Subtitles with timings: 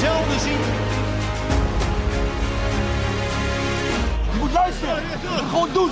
[0.00, 0.64] zelden ziet.
[4.32, 5.02] Je moet luisteren.
[5.50, 5.90] Gewoon doen.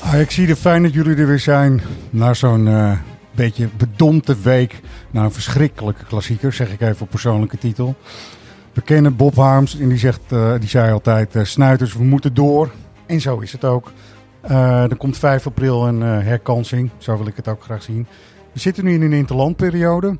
[0.00, 1.82] Ah, ik zie het fijn dat jullie er weer zijn.
[2.10, 2.92] Na zo'n eh,
[3.30, 4.80] beetje bedompte week.
[5.10, 7.96] Na een verschrikkelijke klassieker, zeg ik even op persoonlijke titel.
[8.72, 12.34] We kennen Bob Harms en die, zegt, eh, die zei altijd: eh, Snuiters, we moeten
[12.34, 12.70] door.
[13.06, 13.92] En zo is het ook.
[14.42, 16.90] Eh, er komt 5 april een eh, herkansing.
[16.98, 18.06] Zo wil ik het ook graag zien.
[18.52, 20.18] We zitten nu in een interlandperiode.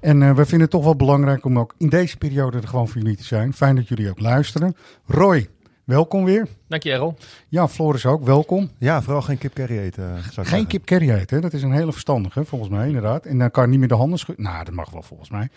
[0.00, 2.88] En eh, we vinden het toch wel belangrijk om ook in deze periode er gewoon
[2.88, 3.52] voor jullie te zijn.
[3.52, 4.76] Fijn dat jullie ook luisteren.
[5.06, 5.48] Roy,
[5.84, 6.48] welkom weer.
[6.68, 7.14] Dank je, Errol.
[7.48, 8.70] Ja, Floris ook, welkom.
[8.78, 10.22] Ja, vooral geen kip curry eten.
[10.32, 13.26] zou ik Geen kip curry eten, dat is een hele verstandige, volgens mij inderdaad.
[13.26, 14.44] En dan kan je niet meer de handen schudden.
[14.44, 15.48] Nou, dat mag wel volgens mij.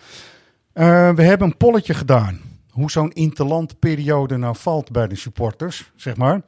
[0.74, 2.42] Eh, we hebben een polletje gedaan.
[2.70, 6.42] Hoe zo'n interlandperiode nou valt bij de supporters, zeg maar.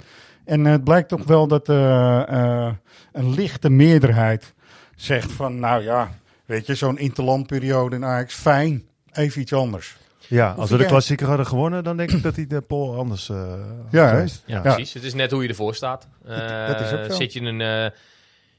[0.45, 2.21] En eh, het blijkt toch wel dat eh,
[2.65, 2.73] eh,
[3.11, 4.53] een lichte meerderheid
[4.95, 5.59] zegt van...
[5.59, 6.11] Nou ja,
[6.45, 8.83] weet je, zo'n interlandperiode in Ajax, fijn.
[9.11, 9.97] Even iets anders.
[10.27, 13.29] Ja, als we de klassieker hadden gewonnen, dan denk ik dat hij de poll anders
[13.29, 13.53] eh
[13.89, 14.17] Ja.
[14.17, 14.59] Ja, Ja.
[14.61, 14.93] precies.
[14.93, 16.07] Het is net hoe je ervoor staat.
[16.67, 17.15] dat is ook Eh, zo.
[17.15, 17.97] Zit je in een, eh,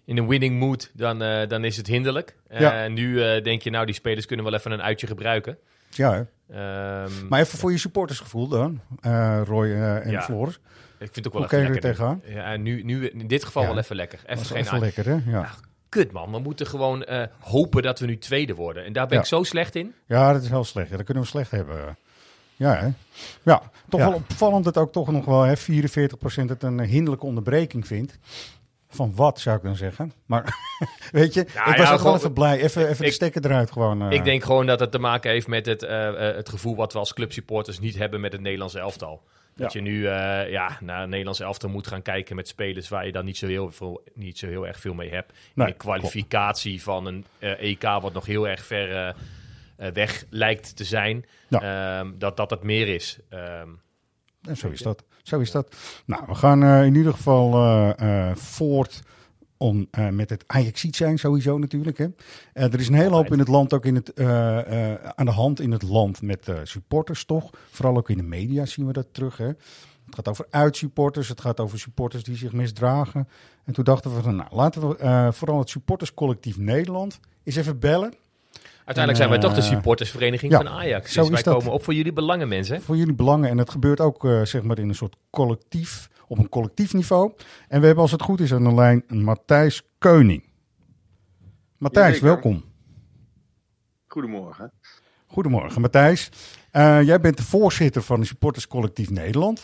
[0.05, 2.37] in een winning mood, dan, eh, dan is het hinderlijk.
[2.49, 2.89] Eh, Ja.
[2.89, 5.59] nu eh, denk je, nou, die spelers kunnen wel even een uitje gebruiken.
[5.91, 6.27] Ja?
[6.51, 8.81] Ehm, maar even voor je supportersgevoel dan,
[9.45, 10.23] Roy en Ja.
[10.23, 10.55] Floris.
[10.99, 11.91] ik vind het ook wel Hoe even er lekker.
[11.91, 12.23] tegenaan?
[12.25, 13.69] Ja, en nu, nu, in dit geval Ja.
[13.69, 14.19] wel even lekker.
[14.27, 15.19] Even geen even lekker, hè?
[15.27, 15.51] Ja.
[15.89, 16.31] Kut, man.
[16.31, 17.07] We moeten gewoon
[17.41, 18.85] hopen dat we nu tweede worden.
[18.85, 19.23] En daar ben Ja.
[19.23, 19.95] ik zo slecht in.
[20.07, 20.91] Ja, dat is heel slecht.
[20.91, 21.97] Dat kunnen we slecht hebben.
[22.57, 22.89] Ja, hè?
[23.43, 24.07] ja toch Ja.
[24.09, 28.19] wel opvallend dat ook toch nog wel hè, 44% het een hinderlijke onderbreking vindt.
[28.95, 30.13] Van wat zou ik dan zeggen?
[30.27, 30.55] Maar
[31.13, 32.61] weet je, ik was ja, ook gewoon- even blij.
[32.61, 34.03] Even, even de stekker eruit gewoon.
[34.03, 34.11] eh.
[34.11, 36.93] Ik denk gewoon dat het te maken heeft met het, eh, eh, het gevoel wat
[36.93, 39.23] we als clubsupporters niet hebben met het Nederlandse elftal.
[39.57, 39.81] Dat Ja.
[39.81, 40.09] je nu
[40.51, 43.47] ja, naar het Nederlandse elftal moet gaan kijken met spelers waar je dan niet zo
[43.47, 45.33] heel, veel, niet zo heel erg veel mee hebt.
[45.55, 49.15] Nee, in de kwalificatie van een EK wat nog heel erg ver
[49.93, 51.25] weg lijkt te zijn.
[51.51, 53.19] Ehm, dat dat het meer is.
[53.29, 53.69] Ehm,
[54.43, 55.05] En zo is dat.
[55.23, 55.77] Zo is dat.
[56.07, 59.03] Nou, we gaan eh, in ieder geval eh, eh, voort
[59.57, 61.99] om, met het Ajaxiet zijn sowieso natuurlijk.
[61.99, 62.07] Hè.
[62.53, 64.19] Er is een hele hoop in het land, ook in het,
[65.15, 67.51] aan de hand in het land met supporters toch.
[67.71, 69.37] Vooral ook in de media zien we dat terug.
[69.37, 69.47] Hè.
[69.47, 73.29] Het gaat over uitsupporters, het gaat over supporters die zich misdragen.
[73.65, 78.15] En toen dachten we van, nou, laten we vooral het supporterscollectief Nederland eens even bellen.
[78.85, 81.13] Uiteindelijk zijn wij toch de eh, supportersvereniging ja, van Ajax.
[81.13, 81.55] zo Dus wij dat.
[81.55, 82.83] komen op voor jullie belangen, mensen.
[82.83, 83.51] voor jullie belangen.
[83.51, 87.33] En het gebeurt ook eh, zeg maar in een soort collectief, op een collectief niveau.
[87.69, 90.45] En we hebben als het goed is aan de lijn Matthijs Keuning.
[91.79, 92.65] Matthijs, welkom.
[94.07, 94.73] Goedemorgen.
[95.27, 96.29] Goedemorgen Matthijs.
[96.71, 99.63] Eh, jij bent de voorzitter van het supporterscollectief Nederland.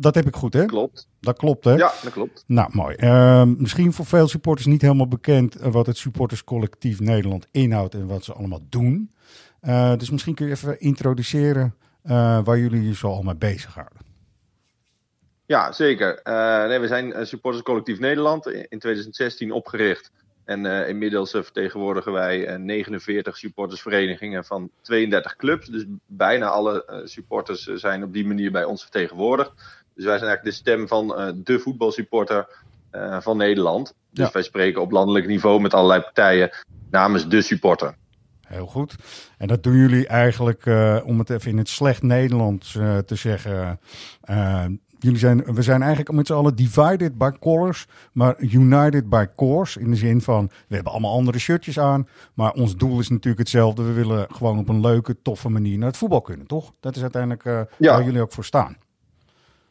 [0.00, 0.64] Dat heb ik goed hè?
[0.64, 1.08] Klopt.
[1.20, 1.74] Dat klopt hè?
[1.74, 2.44] Ja, dat klopt.
[2.46, 2.94] Nou, mooi.
[2.96, 8.06] Eh, misschien voor veel supporters niet helemaal bekend eh, wat het supporterscollectief Nederland inhoudt en
[8.06, 9.10] wat ze allemaal doen.
[9.60, 13.98] Eh, dus misschien kun je even introduceren eh, waar jullie je zo al mee bezighouden.
[15.46, 16.20] Ja, zeker.
[16.68, 20.10] Nee, we zijn supporterscollectief Nederland in in 2016 opgericht.
[20.50, 25.66] En inmiddels vertegenwoordigen wij eh, 49 supportersverenigingen van 32 clubs.
[25.66, 29.79] Dus bijna alle supporters zijn op die manier bij ons vertegenwoordigd.
[29.94, 32.48] Dus wij zijn eigenlijk de stem van eh, de voetbalsupporter
[32.90, 33.94] eh, van Nederland.
[34.10, 34.32] Dus Ja.
[34.32, 36.50] wij spreken op landelijk niveau met allerlei partijen
[36.90, 37.94] namens de supporter.
[38.46, 38.94] Heel goed.
[39.38, 42.72] En dat doen jullie eigenlijk, eh, om het even in het slecht Nederlands
[43.06, 43.80] te zeggen.
[45.02, 49.80] jullie zijn, we zijn eigenlijk met z'n allen divided by colors, maar united by cause.
[49.80, 53.38] In de zin van, we hebben allemaal andere shirtjes aan, maar ons doel is natuurlijk
[53.38, 53.82] hetzelfde.
[53.82, 56.72] We willen gewoon op een leuke, toffe manier naar het voetbal kunnen, toch?
[56.80, 57.92] Dat is uiteindelijk Ja.
[57.92, 58.76] waar jullie ook voor staan.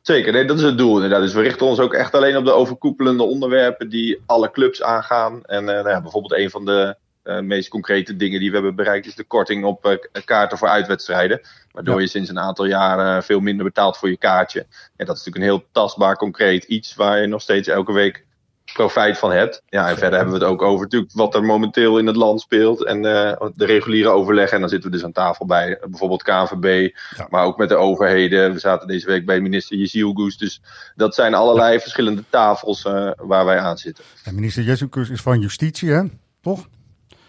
[0.01, 1.21] Zeker, nee, dat is het doel inderdaad.
[1.21, 5.43] Dus we richten ons ook echt alleen op de overkoepelende onderwerpen die alle clubs aangaan.
[5.43, 8.75] En eh, nou ja, bijvoorbeeld een van de eh, meest concrete dingen die we hebben
[8.75, 11.41] bereikt is de korting op eh, kaarten voor uitwedstrijden.
[11.71, 12.01] Waardoor Ja.
[12.01, 14.59] je sinds een aantal jaren veel minder betaalt voor je kaartje.
[14.95, 18.25] En dat is natuurlijk een heel tastbaar, concreet iets waar je nog steeds elke week
[18.73, 19.61] profijt van hebt.
[19.69, 22.41] Ja, en verder hebben we het ook over natuurlijk wat er momenteel in het land
[22.41, 22.85] speelt.
[22.85, 24.53] En eh, de reguliere overleggen.
[24.53, 26.95] En dan zitten we dus aan tafel bij bijvoorbeeld KNVB.
[27.17, 27.27] Ja.
[27.29, 28.53] Maar ook met de overheden.
[28.53, 30.37] We zaten deze week bij minister Jezielgoes.
[30.37, 30.61] Dus
[30.95, 34.03] dat zijn allerlei verschillende tafels eh, waar wij aan zitten.
[34.23, 36.03] En minister Jezus is van Justitie, hè?
[36.41, 36.67] Toch?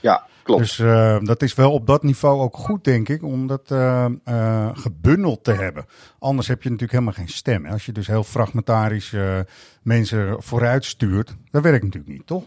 [0.01, 0.61] Ja, klopt.
[0.61, 4.07] Dus uh, dat is wel op dat niveau ook goed, denk ik, om dat uh,
[4.29, 5.87] uh, gebundeld te hebben.
[6.19, 7.67] Anders heb je natuurlijk helemaal geen stem.
[7.67, 9.15] Als je dus heel fragmentarisch
[9.83, 12.45] mensen vooruit stuurt, dat werkt natuurlijk niet, toch?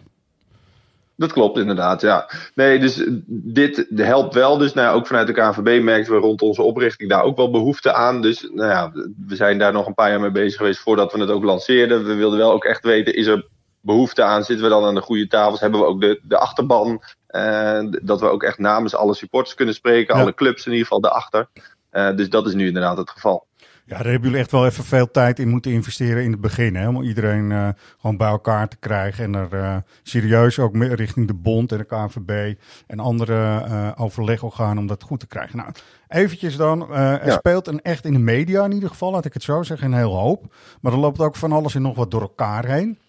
[1.16, 2.30] Dat klopt inderdaad, ja.
[2.56, 4.58] Nee, dus dit helpt wel.
[4.58, 7.52] Dus nou ja, ook vanuit de KNVB merkten we rond onze oprichting daar ook wel
[7.52, 8.22] behoefte aan.
[8.22, 8.92] Dus nou ja,
[9.28, 12.06] we zijn daar nog een paar jaar mee bezig geweest voordat we het ook lanceerden.
[12.06, 13.48] We wilden wel ook echt weten, is er
[13.84, 14.44] behoefte aan?
[14.44, 15.60] Zitten we dan aan de goede tafels?
[15.60, 17.04] Hebben we ook de, de achterban?
[17.30, 20.16] Uh, dat we ook echt namens alle supporters kunnen spreken.
[20.16, 21.48] Alle clubs in ieder geval daarachter.
[21.92, 23.48] Uh, dus dat is nu inderdaad het geval.
[23.86, 26.76] Ja, daar hebben jullie echt wel even veel tijd in moeten investeren in het begin.
[26.76, 26.88] Hè?
[26.88, 27.70] Om iedereen uh,
[28.00, 29.24] gewoon bij elkaar te krijgen.
[29.24, 34.78] En er uh, serieus ook richting de bond en de KNVB en andere uh, overlegorganen
[34.78, 35.58] om dat goed te krijgen.
[35.58, 35.70] Nou,
[36.08, 36.94] eventjes dan.
[36.94, 37.38] er ja.
[37.38, 39.98] speelt een echt in de media in ieder geval, laat ik het zo zeggen, een
[39.98, 40.56] heel hoop.
[40.82, 43.00] Maar er loopt ook van alles en nog wat door elkaar heen.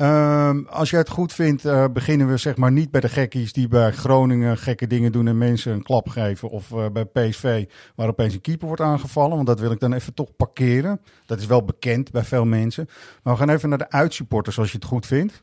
[0.00, 3.52] Um, als jij het goed vindt, uh, beginnen we zeg maar niet bij de gekkies
[3.52, 6.50] die bij Groningen gekke dingen doen en mensen een klap geven.
[6.50, 7.64] Of uh, bij PSV
[7.94, 9.34] waar opeens een keeper wordt aangevallen.
[9.34, 11.00] Want dat wil ik dan even toch parkeren.
[11.26, 12.88] Dat is wel bekend bij veel mensen.
[13.22, 15.42] Maar we gaan even naar de uitsupporters als je het goed vindt.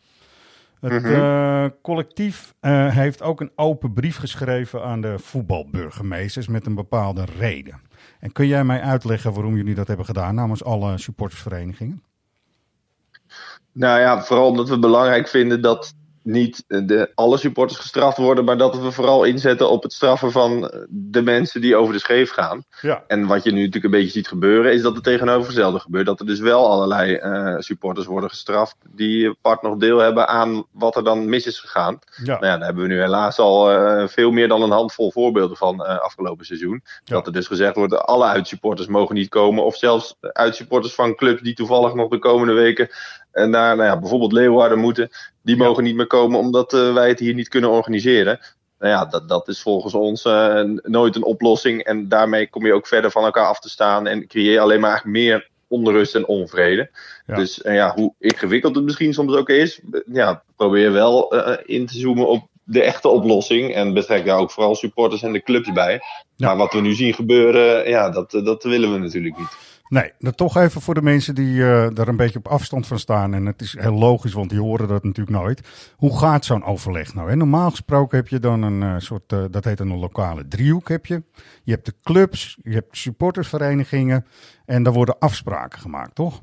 [0.80, 1.12] Het -hmm.
[1.12, 2.54] uh, collectief
[2.90, 7.82] heeft ook een open brief geschreven aan de voetbalburgemeesters met een bepaalde reden.
[8.20, 12.02] En kun jij mij uitleggen waarom jullie dat hebben gedaan namens alle supportersverenigingen?
[13.78, 15.94] Nou ja, vooral omdat we belangrijk vinden dat
[16.28, 20.72] niet de, alle supporters gestraft worden, maar dat we vooral inzetten op het straffen van
[20.90, 22.64] de mensen die over de scheef gaan.
[22.82, 23.04] Ja.
[23.08, 26.06] En wat je nu natuurlijk een beetje ziet gebeuren, is dat het tegenovergestelde gebeurt.
[26.06, 30.66] Dat er dus wel allerlei uh, supporters worden gestraft die part nog deel hebben aan
[30.72, 32.00] wat er dan mis is gegaan.
[32.24, 32.26] Ja.
[32.26, 35.58] Nou ja, daar hebben we nu helaas al uh, veel meer dan een handvol voorbeelden
[35.58, 36.82] van uh, afgelopen seizoen.
[37.04, 37.16] Ja.
[37.16, 39.66] Dat er dus gezegd wordt, alle uitsupporters mogen niet komen.
[39.66, 42.90] Of zelfs uitsupporters van clubs die toevallig nog de komende weken
[43.38, 45.10] en naar nou ja, bijvoorbeeld Leeuwarden moeten,
[45.42, 48.40] die mogen niet meer komen omdat uh, wij het hier niet kunnen organiseren.
[48.80, 51.84] Nou ja, dat, dat is volgens ons uh, nooit een oplossing.
[51.84, 54.80] En daarmee kom je ook verder van elkaar af te staan en creëer je alleen
[54.80, 56.90] maar eigenlijk meer onrust en onvrede.
[57.26, 57.36] Ja.
[57.36, 59.82] Dus uh, ja, hoe ingewikkeld het misschien soms ook is,
[60.12, 61.36] ja, probeer wel
[61.66, 63.74] in te zoomen op de echte oplossing.
[63.74, 66.00] En betrek daar ook vooral supporters en de clubs bij.
[66.38, 69.77] Maar wat we nu zien gebeuren, ja, dat, dat willen we natuurlijk niet.
[69.90, 73.00] Nee, dat toch even voor de mensen die uh, daar een beetje op afstand van
[73.00, 73.34] staan.
[73.34, 75.68] En het is heel logisch, want die horen dat natuurlijk nooit.
[75.96, 77.30] Hoe gaat zo'n overleg nou?
[77.30, 77.36] Hè?
[77.36, 81.06] Normaal gesproken heb je dan een uh, soort, uh, dat heet een lokale driehoek heb
[81.06, 81.24] je.
[81.64, 84.26] Je hebt de clubs, je hebt supportersverenigingen.
[84.66, 86.42] En daar worden afspraken gemaakt, toch?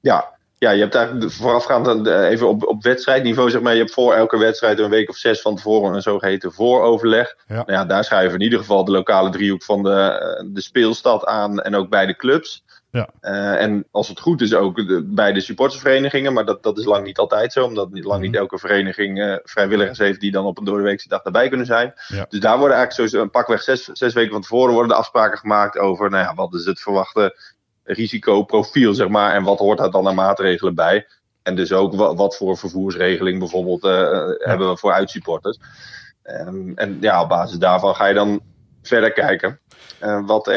[0.00, 0.35] Ja,
[0.66, 3.72] ja, je hebt eigenlijk voorafgaand even op, op wedstrijdniveau, zeg maar.
[3.72, 7.36] Je hebt voor elke wedstrijd een week of zes van tevoren een zogeheten vooroverleg.
[7.46, 7.54] Ja.
[7.54, 11.60] Nou ja, daar schuiven in ieder geval de lokale driehoek van de, de speelstad aan
[11.60, 12.64] en ook bij de clubs.
[12.90, 13.08] Ja.
[13.20, 16.84] Uh, en als het goed is ook de, bij de supportersverenigingen, maar dat, dat is
[16.84, 18.20] lang niet altijd zo, omdat lang Mhm.
[18.20, 21.94] niet elke vereniging uh, vrijwilligers heeft die dan op een doordeweekse dag daarbij kunnen zijn.
[22.06, 22.26] Ja.
[22.28, 25.38] Dus daar worden eigenlijk zo een pakweg zes, zes weken van tevoren worden de afspraken
[25.38, 27.54] gemaakt over, nou ja, wat is het verwachte
[27.86, 29.34] risicoprofiel, zeg maar.
[29.34, 31.06] En wat hoort daar dan aan maatregelen bij?
[31.42, 34.36] En dus ook wat, voor vervoersregeling bijvoorbeeld uh, ja.
[34.38, 35.58] hebben we voor uitsupporters.
[36.24, 38.40] Um, en ja, op basis daarvan ga je dan
[38.82, 39.60] verder kijken
[40.02, 40.54] uh, wat er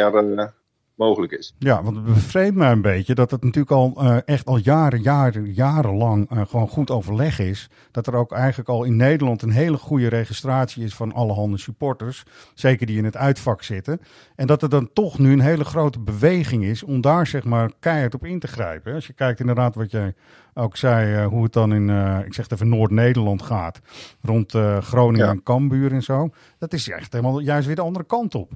[1.00, 1.56] mogelijk is.
[1.58, 5.02] Ja, want het bevreemdt mij een beetje dat het natuurlijk al uh, echt al jaren,
[5.02, 7.70] jaren, jarenlang uh, gewoon goed overleg is.
[7.92, 12.24] Dat er ook eigenlijk al in Nederland een hele goede registratie is van allerhande supporters.
[12.54, 14.02] Zeker die in het uitvak zitten.
[14.36, 17.72] En dat er dan toch nu een hele grote beweging is om daar zeg maar
[17.80, 18.94] keihard op in te grijpen.
[18.94, 20.14] Als je kijkt inderdaad wat jij
[20.54, 21.90] ook zei, uh, hoe het dan in,
[22.26, 23.80] ik zeg het even, Noord-Nederland gaat.
[24.22, 25.32] Rond Groningen ja.
[25.32, 26.30] en Cambuur en zo.
[26.58, 28.52] Dat is echt helemaal juist weer de andere kant op.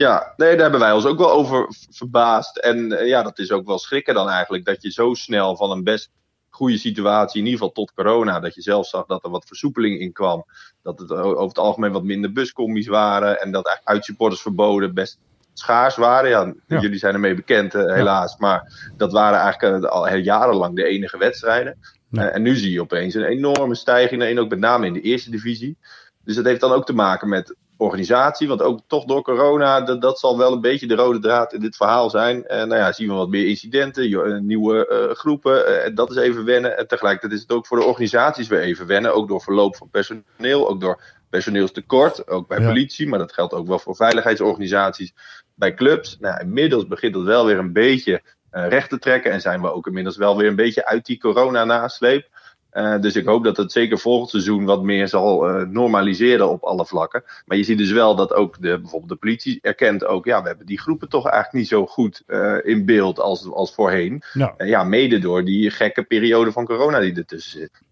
[0.00, 2.56] Ja, nee, daar hebben wij ons ook wel over verbaasd.
[2.58, 4.64] En uh, ja, dat is ook wel schrikken dan eigenlijk.
[4.64, 6.10] Dat je zo snel van een best
[6.48, 10.00] goede situatie, in ieder geval tot corona, dat je zelf zag dat er wat versoepeling
[10.00, 10.44] in kwam.
[10.82, 13.40] Dat het over het algemeen wat minder buscommies waren.
[13.40, 15.18] En dat uitsupporters verboden best
[15.52, 16.30] schaars waren.
[16.30, 16.80] Ja, Ja.
[16.80, 18.36] jullie zijn ermee bekend, uh, helaas.
[18.36, 21.78] Maar dat waren eigenlijk uh, al heel jarenlang de enige wedstrijden.
[22.08, 22.26] Nee.
[22.26, 24.22] Uh, en nu zie je opeens een enorme stijging.
[24.22, 25.78] En ook met name in de eerste divisie.
[26.24, 28.48] Dus dat heeft dan ook te maken met organisatie.
[28.48, 31.60] Want ook toch door corona, dat, dat zal wel een beetje de rode draad in
[31.60, 32.46] dit verhaal zijn.
[32.46, 35.86] En nou ja, zien we wat meer incidenten, jo- nieuwe uh, groepen.
[35.88, 36.78] Uh, dat is even wennen.
[36.78, 39.14] En tegelijkertijd is het ook voor de organisaties weer even wennen.
[39.14, 42.28] Ook door verloop van personeel, ook door personeelstekort.
[42.28, 42.66] Ook bij Ja.
[42.66, 45.12] politie, maar dat geldt ook wel voor veiligheidsorganisaties.
[45.54, 46.16] Bij clubs.
[46.20, 48.22] Nou, inmiddels begint dat wel weer een beetje
[48.52, 49.32] uh, recht te trekken.
[49.32, 52.28] En zijn we ook inmiddels wel weer een beetje uit die corona-nasleep.
[52.72, 56.62] Uh, dus ik hoop dat het zeker volgend seizoen wat meer zal uh, normaliseren op
[56.62, 57.24] alle vlakken.
[57.46, 60.48] Maar je ziet dus wel dat ook de, bijvoorbeeld de politie erkent ook, ja, we
[60.48, 64.22] hebben die groepen toch eigenlijk niet zo goed uh, in beeld als, als voorheen.
[64.32, 67.82] Nou, ja, mede door die gekke periode van corona die ertussen zit.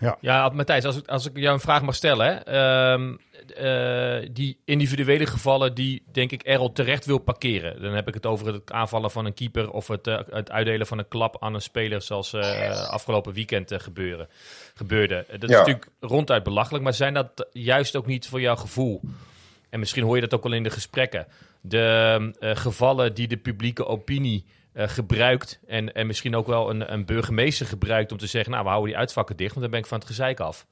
[0.00, 2.26] Ja, Ja, Matthijs, als ik, als ik jou een vraag mag stellen.
[2.26, 3.16] Hè, ehm,
[3.56, 7.82] eh, die individuele gevallen die, denk ik, Errol terecht wil parkeren.
[7.82, 9.70] Dan heb ik het over het aanvallen van een keeper...
[9.70, 12.02] of het, eh, het uitdelen van een klap aan een speler...
[12.02, 14.28] zoals eh, afgelopen weekend gebeuren,
[14.74, 15.24] gebeurde.
[15.30, 15.58] Dat is Ja.
[15.58, 16.84] natuurlijk ronduit belachelijk...
[16.84, 19.00] maar zijn dat juist ook niet voor jouw gevoel...
[19.70, 21.26] en misschien hoor je dat ook wel in de gesprekken...
[21.60, 24.44] de eh, gevallen die de publieke opinie...
[24.80, 28.64] eh, gebruikt en, en misschien ook wel een, een burgemeester gebruikt om te zeggen: Nou,
[28.64, 30.66] we houden die uitvakken dicht, want dan ben ik van het gezeik af.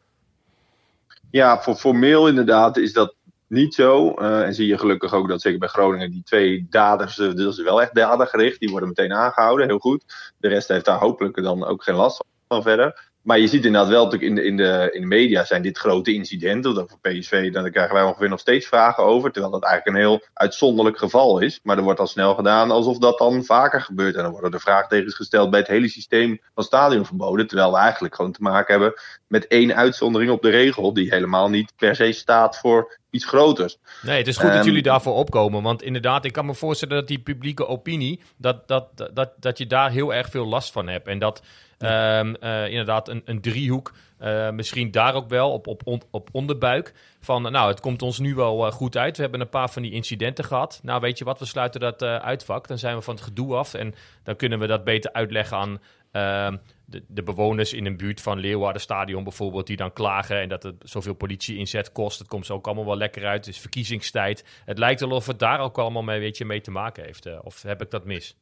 [1.31, 3.15] Ja, formeel inderdaad is dat
[3.47, 4.15] niet zo.
[4.15, 7.57] Eh, en zie je gelukkig ook dat zeker bij Groningen die twee daders, eh, dat
[7.57, 10.33] wel echt dadergericht, die worden meteen aangehouden, heel goed.
[10.39, 13.08] De rest heeft daar hopelijk dan ook geen last van verder.
[13.29, 15.79] Maar je ziet inderdaad wel natuurlijk in de, in de, in de media zijn dit
[15.79, 16.75] grote incidenten.
[16.75, 19.33] Dat voor PSV, daar krijgen wij ongeveer nog steeds vragen over.
[19.33, 21.61] Terwijl dat eigenlijk een heel uitzonderlijk geval is.
[21.63, 24.17] Maar er wordt al snel gedaan alsof dat dan vaker gebeurt.
[24.17, 27.47] En dan worden er vraagtekens gesteld bij het hele systeem van stadionverboden.
[27.47, 30.93] Terwijl we eigenlijk gewoon te maken hebben met één uitzondering op de regel.
[30.93, 33.79] Die helemaal niet per se staat voor iets groters.
[34.03, 35.63] Nee, het is goed dat Ehm, jullie daarvoor opkomen.
[35.63, 39.67] Want inderdaad, ik kan me voorstellen dat die publieke opinie, dat, dat, dat, dat je
[39.67, 41.09] daar heel erg veel last van hebt.
[41.09, 41.43] En dat
[41.79, 46.29] ehm, eh, inderdaad een, een driehoek, eh, misschien daar ook wel op, op, on- op
[46.33, 46.95] onderbuik.
[47.21, 49.17] Van nou, het komt ons nu wel eh, goed uit.
[49.17, 50.81] We hebben een paar van die incidenten gehad.
[50.83, 52.69] Nou, weet je wat, we sluiten dat uitvak.
[52.69, 53.75] Dan zijn we van het gedoe af.
[53.75, 53.95] En
[54.25, 55.81] dan kunnen we dat beter uitleggen aan
[56.13, 56.57] ehm,
[56.91, 60.63] de, de bewoners in een buurt van Leeuwarden Stadion bijvoorbeeld, die dan klagen en dat
[60.63, 62.19] het zoveel politie inzet kost.
[62.19, 63.47] Het komt zo ook allemaal wel lekker uit.
[63.47, 64.45] Het is verkiezingstijd.
[64.65, 67.27] Het lijkt wel of het daar ook allemaal mee, weet je, mee te maken heeft.
[67.27, 68.37] eh, of heb ik dat mis?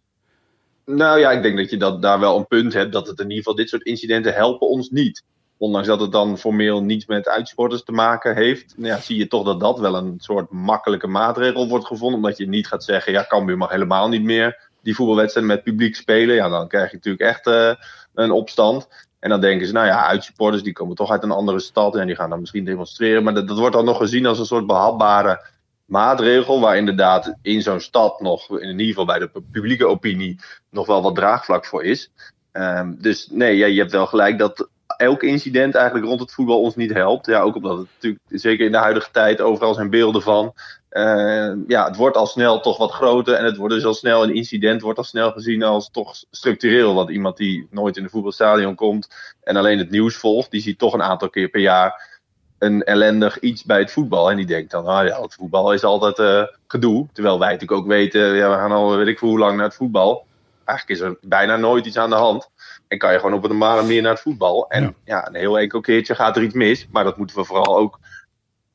[0.84, 2.92] Nou ja, ik denk dat je dat, daar wel een punt hebt.
[2.92, 5.24] Dat het in ieder geval dit soort incidenten helpen ons niet.
[5.58, 8.74] Ondanks dat het dan formeel niets met uitsporters te maken heeft.
[8.76, 12.16] Nou ja, zie je toch dat dat wel een soort makkelijke maatregel wordt gevonden.
[12.16, 15.96] Omdat je niet gaat zeggen, ja, Cambuur mag helemaal niet meer die voetbalwedstrijd met publiek
[15.96, 16.34] spelen.
[16.34, 17.74] Ja, dan krijg je natuurlijk echt eh,
[18.16, 18.88] een opstand.
[19.18, 21.96] En dan denken ze, nou ja, uitsupporters die komen toch uit een andere stad.
[21.96, 23.22] En die gaan dan misschien demonstreren.
[23.22, 25.44] Maar dat, dat wordt dan nog gezien als een soort behapbare
[25.84, 26.60] maatregel.
[26.60, 30.86] Waar inderdaad in zo'n stad nog, in ieder geval bij de pu- publieke opinie, nog
[30.86, 32.10] wel wat draagvlak voor is.
[32.52, 36.60] Ehm, dus nee, ja, je hebt wel gelijk dat elk incident eigenlijk rond het voetbal
[36.60, 37.26] ons niet helpt.
[37.26, 40.54] Ja, ook omdat het natuurlijk, zeker in de huidige tijd, overal zijn beelden van.
[40.88, 43.34] Eh, ja, het wordt al snel toch wat groter.
[43.34, 46.94] En het wordt dus al snel, een incident wordt al snel gezien als toch structureel.
[46.94, 49.08] Want iemand die nooit in een voetbalstadion komt
[49.42, 52.14] en alleen het nieuws volgt, die ziet toch een aantal keer per jaar
[52.58, 54.30] een ellendig iets bij het voetbal.
[54.30, 57.06] En die denkt dan, ah ja, het voetbal is altijd eh, gedoe.
[57.12, 59.66] Terwijl wij natuurlijk ook weten, ja, we gaan al weet ik veel hoe lang naar
[59.66, 60.26] het voetbal.
[60.64, 62.50] Eigenlijk is er bijna nooit iets aan de hand.
[62.88, 64.68] En kan je gewoon op een normale manier naar het voetbal.
[64.68, 64.92] En Ja.
[65.04, 65.28] ja.
[65.28, 66.86] een heel enkel keertje gaat er iets mis.
[66.90, 67.98] Maar dat moeten we vooral ook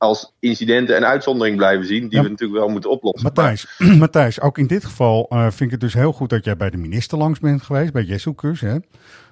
[0.01, 2.01] als incidenten en uitzondering blijven zien.
[2.07, 2.23] Die Ja.
[2.23, 3.23] we natuurlijk wel moeten oplossen.
[3.23, 6.57] Matthijs, Matthijs, ook in dit geval eh, vind ik het dus heel goed dat jij
[6.57, 8.61] bij de minister langs bent geweest, bij Jesselkus.
[8.61, 8.77] Hè?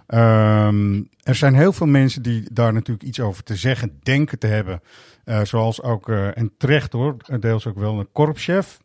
[0.08, 4.48] Ehm, er zijn heel veel mensen die daar natuurlijk iets over te zeggen denken te
[4.48, 4.82] hebben.
[5.24, 8.80] Eh, zoals ook, eh, en terecht hoor, deels ook wel een korpschef.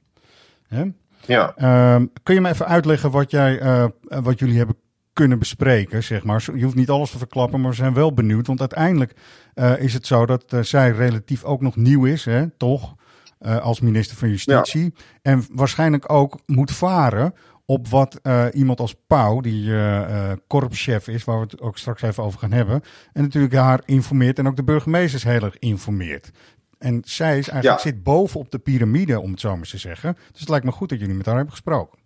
[0.69, 0.85] Hè?
[1.27, 1.55] Ja.
[1.57, 3.61] Ehm, kun je me even uitleggen wat, jij,
[4.03, 4.77] wat jullie hebben
[5.15, 6.45] kunnen bespreken, zeg maar?
[6.55, 8.47] Je hoeft niet alles te verklappen, maar we zijn wel benieuwd.
[8.47, 9.13] Want uiteindelijk
[9.55, 12.95] eh, is het zo dat eh, zij relatief ook nog nieuw is, hè, toch?
[13.39, 14.95] Eh, als minister van Justitie.
[15.23, 17.35] En waarschijnlijk ook moet varen
[17.67, 18.21] op wat
[18.53, 19.73] iemand als Pauw, die
[20.47, 22.83] korpschef is, waar we het ook straks even over gaan hebben.
[23.13, 26.31] En natuurlijk haar informeert en ook de burgemeesters heel erg informeert.
[26.79, 27.91] En zij is eigenlijk, Ja.
[27.91, 30.17] zit boven op de piramide, om het zo maar te zeggen.
[30.31, 31.99] Dus het lijkt me goed dat jullie met haar hebben gesproken.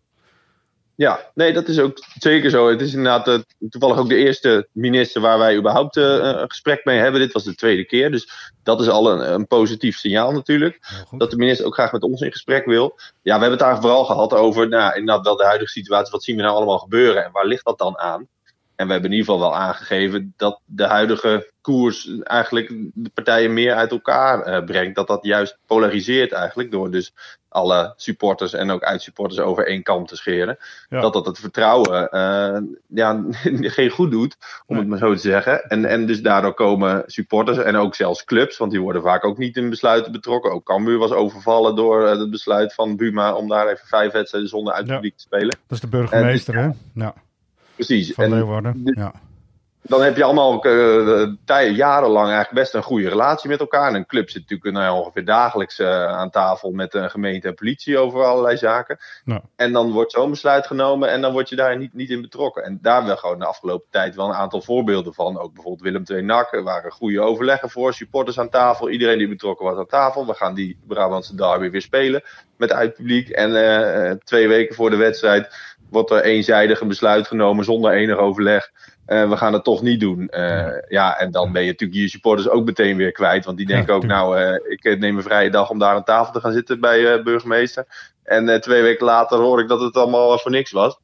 [0.98, 2.68] Ja, nee, dat is ook zeker zo.
[2.68, 6.84] Het is inderdaad eh, toevallig ook de eerste minister waar wij überhaupt eh, een gesprek
[6.84, 7.20] mee hebben.
[7.20, 8.10] Dit was de tweede keer.
[8.10, 10.78] Dus dat is al een, een positief signaal natuurlijk.
[11.10, 12.98] Dat de minister ook graag met ons in gesprek wil.
[13.22, 16.12] Ja, we hebben het daar vooral gehad over, nou, inderdaad wel de huidige situatie.
[16.12, 18.28] Wat zien we nou allemaal gebeuren en waar ligt dat dan aan?
[18.78, 23.52] En we hebben in ieder geval wel aangegeven dat de huidige koers eigenlijk de partijen
[23.52, 24.96] meer uit elkaar eh, brengt.
[24.96, 27.12] Dat dat juist polariseert eigenlijk door dus
[27.48, 30.58] alle supporters en ook uitsupporters over één kam te scheren.
[30.88, 31.00] Ja.
[31.00, 33.24] Dat dat het vertrouwen eh, ja,
[33.76, 34.36] geen goed doet,
[34.66, 34.78] om Nee.
[34.78, 35.62] het maar zo te zeggen.
[35.68, 39.38] En, en dus daardoor komen supporters en ook zelfs clubs, want die worden vaak ook
[39.38, 40.52] niet in besluiten betrokken.
[40.52, 44.50] Ook Cambuur was overvallen door eh, het besluit van Buma om daar even vijf wedstrijden
[44.50, 44.78] zonder Ja.
[44.78, 45.48] uitpubliek te spelen.
[45.66, 46.68] Dat is de burgemeester, hè?
[46.94, 47.14] Ja,
[47.74, 48.14] Precies.
[48.14, 48.84] van En Leeuwarden.
[48.84, 49.12] de- Ja.
[49.88, 50.60] Dan heb je allemaal
[51.44, 53.88] tij- jarenlang eigenlijk best een goede relatie met elkaar.
[53.88, 57.54] En een club zit natuurlijk nou ongeveer dagelijks eh, aan tafel met de gemeente en
[57.54, 58.98] politie over allerlei zaken.
[59.24, 59.42] Ja.
[59.56, 62.64] En dan wordt zo'n besluit genomen en dan word je daar niet, niet in betrokken.
[62.64, 65.38] En daar hebben we gewoon de afgelopen tijd wel een aantal voorbeelden van.
[65.38, 66.52] Ook bijvoorbeeld Willem II NAC.
[66.52, 68.90] Er waren goede overleggen voor, supporters aan tafel.
[68.90, 70.26] Iedereen die betrokken was aan tafel.
[70.26, 72.22] We gaan die Brabantse derby weer spelen
[72.56, 73.28] met uitpubliek.
[73.28, 78.70] En twee weken voor de wedstrijd wordt er eenzijdig een besluit genomen zonder enig overleg.
[79.08, 80.28] Eh, we gaan het toch niet doen.
[80.28, 81.18] Eh, ja.
[81.18, 83.44] en dan ben je natuurlijk je supporters ook meteen weer kwijt.
[83.44, 86.32] Want die denken ook, nou, eh, ik neem een vrije dag om daar aan tafel
[86.32, 87.86] te gaan zitten bij burgemeester.
[88.24, 90.98] En twee weken later hoor ik dat het allemaal voor niks was.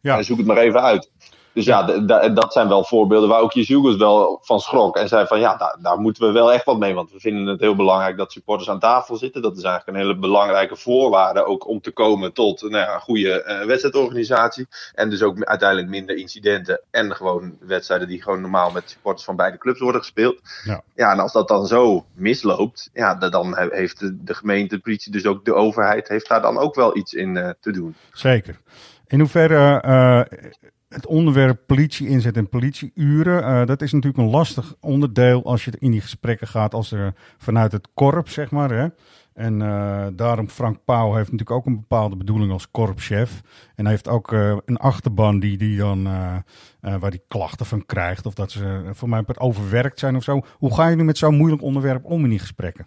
[0.00, 0.16] Ja.
[0.16, 1.10] En zoek het maar even uit.
[1.52, 1.82] Dus ja,
[2.28, 4.96] dat zijn wel voorbeelden waar ook Jezus wel van schrok.
[4.96, 6.94] En zei van ja, daar, daar, moeten we wel echt wat mee.
[6.94, 9.42] Want we vinden het heel belangrijk dat supporters aan tafel zitten.
[9.42, 13.00] Dat is eigenlijk een hele belangrijke voorwaarde ook om te komen tot nou ja, een
[13.00, 14.66] goede uh, wedstrijdorganisatie.
[14.94, 16.80] En dus ook uiteindelijk minder incidenten.
[16.90, 20.40] En gewoon wedstrijden die gewoon normaal met supporters van beide clubs worden gespeeld.
[20.64, 24.80] Ja, ja en als dat dan zo misloopt, ja, dan heeft de, de gemeente, de
[24.80, 27.94] politie, dus ook de overheid, heeft daar dan ook wel iets in uh, te doen.
[28.12, 28.60] Zeker.
[29.06, 30.38] In hoeverre uh,
[30.92, 35.72] het onderwerp politie inzet en politieuren, uh, dat is natuurlijk een lastig onderdeel als je
[35.78, 38.70] in die gesprekken gaat als er vanuit het korps, zeg maar.
[38.70, 38.86] Hè?
[39.34, 43.42] En uh, daarom Frank Pauw heeft natuurlijk ook een bepaalde bedoeling als korpschef.
[43.74, 46.02] En hij heeft ook uh, een achterban die, die dan,
[46.80, 48.26] waar die klachten van krijgt.
[48.26, 50.40] Of dat ze voor mij overwerkt zijn of zo.
[50.58, 52.86] Hoe ga je nu met zo'n moeilijk onderwerp om in die gesprekken?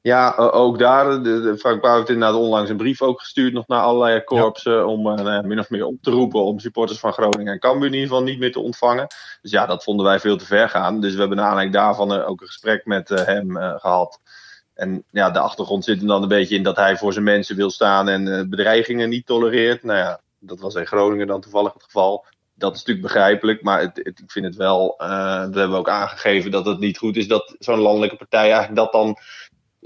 [0.00, 1.20] Ja, ook daar.
[1.56, 4.86] Frank Pauw heeft inderdaad onlangs een brief ook gestuurd nog naar allerlei korpsen.
[4.86, 7.86] Om uh, nou min of meer op te roepen om supporters van Groningen en Cambuur
[7.86, 9.06] in ieder geval niet meer te ontvangen.
[9.42, 11.00] Dus ja, dat vonden wij veel te ver gaan.
[11.00, 14.20] Dus we hebben naar aanleiding daarvan uh, ook een gesprek met hem gehad.
[14.74, 17.56] En ja, de achtergrond zit hem dan een beetje in dat hij voor zijn mensen
[17.56, 19.82] wil staan en bedreigingen niet tolereert.
[19.82, 22.24] Nou ja, dat was in Groningen dan toevallig het geval.
[22.54, 26.50] Dat is natuurlijk begrijpelijk, maar het, ik vind het wel, dat hebben we ook aangegeven,
[26.50, 29.16] dat het niet goed is dat zo'n landelijke partij eigenlijk dat dan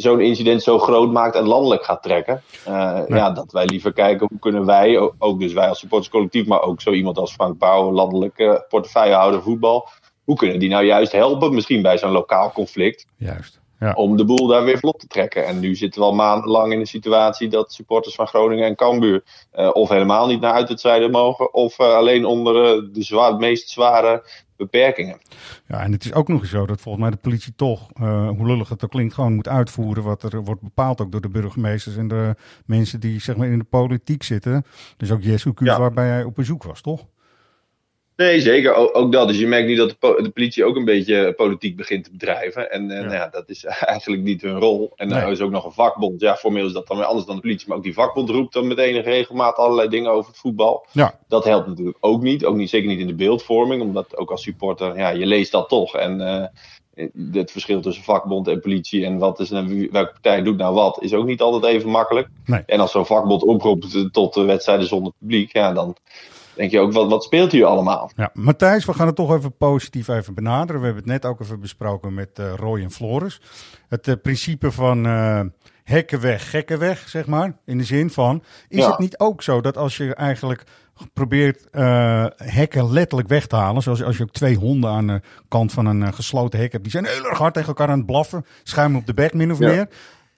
[0.03, 2.43] zo'n incident zo groot maakt en landelijk gaat trekken.
[2.69, 3.31] Uh, ja.
[3.31, 6.91] dat wij liever kijken hoe kunnen wij, ook dus wij als supporterscollectief, maar ook zo
[6.91, 9.89] iemand als Frank Pauw, landelijke portefeuillehouder voetbal,
[10.25, 13.07] hoe kunnen die nou juist helpen, misschien bij zo'n lokaal conflict.
[13.17, 13.61] Juist.
[13.81, 13.93] Ja.
[13.93, 15.47] Om de boel daar weer vlot te trekken.
[15.47, 19.25] En nu zitten we al maandenlang in een situatie dat supporters van Groningen en Cambuur
[19.55, 22.55] uh, of helemaal niet naar uitwedstrijden mogen, of uh, alleen onder
[22.93, 24.23] de zwaar, meest zware
[24.59, 25.19] beperkingen.
[25.67, 28.29] Ja, en het is ook nog eens zo dat volgens mij de politie toch, uh,
[28.29, 31.29] hoe lullig het ook klinkt, gewoon moet uitvoeren wat er wordt bepaald ook door de
[31.29, 34.65] burgemeesters en de mensen die zeg maar in de politiek zitten.
[34.97, 35.79] Dus ook Jesu ja.
[35.79, 37.07] waarbij hij op bezoek was, toch?
[38.19, 38.75] Nee, zeker.
[38.75, 39.29] Ook, ook, dat.
[39.29, 42.71] Dus je merkt nu dat de, de, politie ook een beetje politiek begint te bedrijven.
[42.71, 43.13] En, en ja.
[43.13, 43.29] ja.
[43.29, 44.93] dat is eigenlijk niet hun rol.
[44.97, 46.21] En dan is ook nog een vakbond.
[46.21, 47.69] Ja, formeel is dat dan weer anders dan de politie.
[47.69, 50.87] Maar ook die vakbond roept dan met enige regelmaat allerlei dingen over het voetbal.
[50.93, 51.19] Ja.
[51.29, 52.45] Dat helpt natuurlijk ook niet.
[52.45, 53.83] Ook niet, zeker niet in de beeldvorming.
[53.83, 55.97] Omdat ook als supporter, ja, je leest dat toch.
[55.97, 56.45] En uh,
[57.33, 61.15] het verschil tussen vakbond en politie en wat is, welke partij doet nou wat, is
[61.15, 62.29] ook niet altijd even makkelijk.
[62.45, 62.63] Nee.
[62.67, 65.97] En als zo'n vakbond oproept tot wedstrijden zonder publiek, ja, dan
[66.59, 68.11] denk je ook, wat, wat speelt hier allemaal?
[68.17, 70.81] Ja, Matthijs, we gaan het toch even positief even benaderen.
[70.81, 73.41] We hebben het net ook even besproken met uh, Roy en Floris.
[73.89, 75.41] Het uh, principe van uh,
[75.85, 77.57] hekken weg, gekken weg, zeg maar.
[77.65, 78.91] In de zin van, is ja.
[78.91, 80.65] het niet ook zo dat als je eigenlijk
[81.13, 81.69] probeert
[82.37, 85.87] hekken letterlijk weg te halen, zoals als je ook twee honden aan de kant van
[85.87, 89.01] een gesloten hek hebt, die zijn heel erg hard tegen elkaar aan het blaffen, schuimen
[89.01, 89.69] op de bek min of ja.
[89.69, 89.89] meer.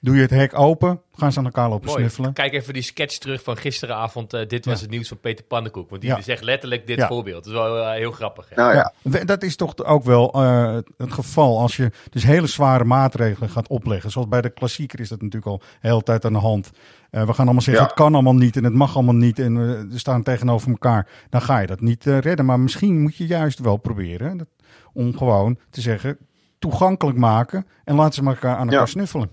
[0.02, 1.98] Doe je het hek open, gaan ze aan elkaar lopen Mooi.
[1.98, 2.32] snuffelen.
[2.32, 4.34] Kijk even die sketch terug van gisteravond.
[4.34, 4.80] Uh, dit was Ja.
[4.80, 5.90] het nieuws van Peter Pannenkoek.
[5.90, 6.20] Want die Ja.
[6.20, 7.06] zegt letterlijk dit Ja.
[7.06, 7.44] voorbeeld.
[7.44, 8.48] Dat is wel eh, heel grappig.
[8.48, 8.56] hè.
[8.56, 12.46] Nou ja, Ja, dat is toch ook wel eh, het geval als je dus hele
[12.46, 14.10] zware maatregelen gaat opleggen.
[14.10, 16.70] Zoals bij de klassieker is dat natuurlijk al de hele tijd aan de hand.
[17.10, 17.88] Eh, we gaan allemaal zeggen, Ja.
[17.88, 21.08] het kan allemaal niet en het mag allemaal niet en we we staan tegenover elkaar.
[21.30, 22.46] Dan ga je dat niet eh, redden.
[22.46, 24.48] Maar misschien moet je juist wel proberen dat,
[24.92, 26.18] om gewoon te zeggen,
[26.58, 28.86] toegankelijk maken en laten ze elkaar aan elkaar Ja.
[28.86, 29.30] snuffelen.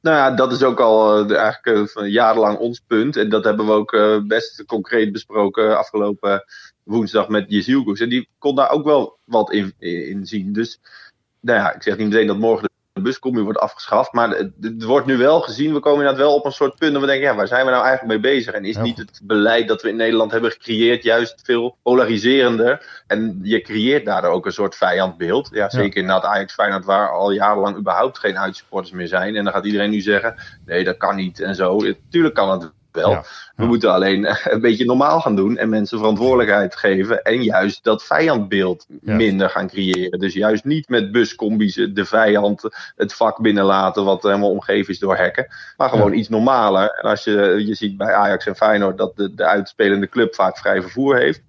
[0.00, 3.16] Nou ja, dat is ook al eh, eigenlijk eh, jarenlang ons punt.
[3.16, 6.44] En dat hebben we ook eh, best concreet besproken afgelopen
[6.82, 8.00] woensdag met Jezielkoes.
[8.00, 10.52] En die kon daar ook wel wat in, in zien.
[10.52, 10.80] Dus
[11.40, 12.67] nou ja, ik zeg niet meteen dat morgen
[13.02, 14.12] buscombi wordt afgeschaft.
[14.12, 15.72] Maar het, het wordt nu wel gezien.
[15.72, 17.70] We komen inderdaad wel op een soort punt dat we denken, ja, waar zijn we
[17.70, 18.54] nou eigenlijk mee bezig?
[18.54, 23.02] En is niet het beleid dat we in Nederland hebben gecreëerd juist veel polariserender?
[23.06, 25.48] En je creëert daardoor ook een soort vijandbeeld.
[25.52, 29.36] Ja, zeker inderdaad Ajax Feyenoord waar al jarenlang überhaupt geen uitsupporters meer zijn.
[29.36, 30.34] En dan gaat iedereen nu zeggen,
[30.66, 31.80] nee dat kan niet en zo.
[32.10, 33.10] Tuurlijk kan het wel.
[33.10, 33.24] Ja.
[33.56, 37.22] We moeten alleen eh, een beetje normaal gaan doen en mensen verantwoordelijkheid geven.
[37.22, 39.14] En juist dat vijandbeeld Ja.
[39.14, 40.18] minder gaan creëren.
[40.18, 42.62] Dus juist niet met buscombi's de vijand
[42.96, 45.46] het vak binnenlaten wat helemaal omgeven is door hekken.
[45.76, 46.90] Maar gewoon iets normaler.
[46.90, 50.58] En als je, je ziet bij Ajax en Feyenoord dat de, de uitspelende club vaak
[50.58, 51.42] vrij vervoer heeft.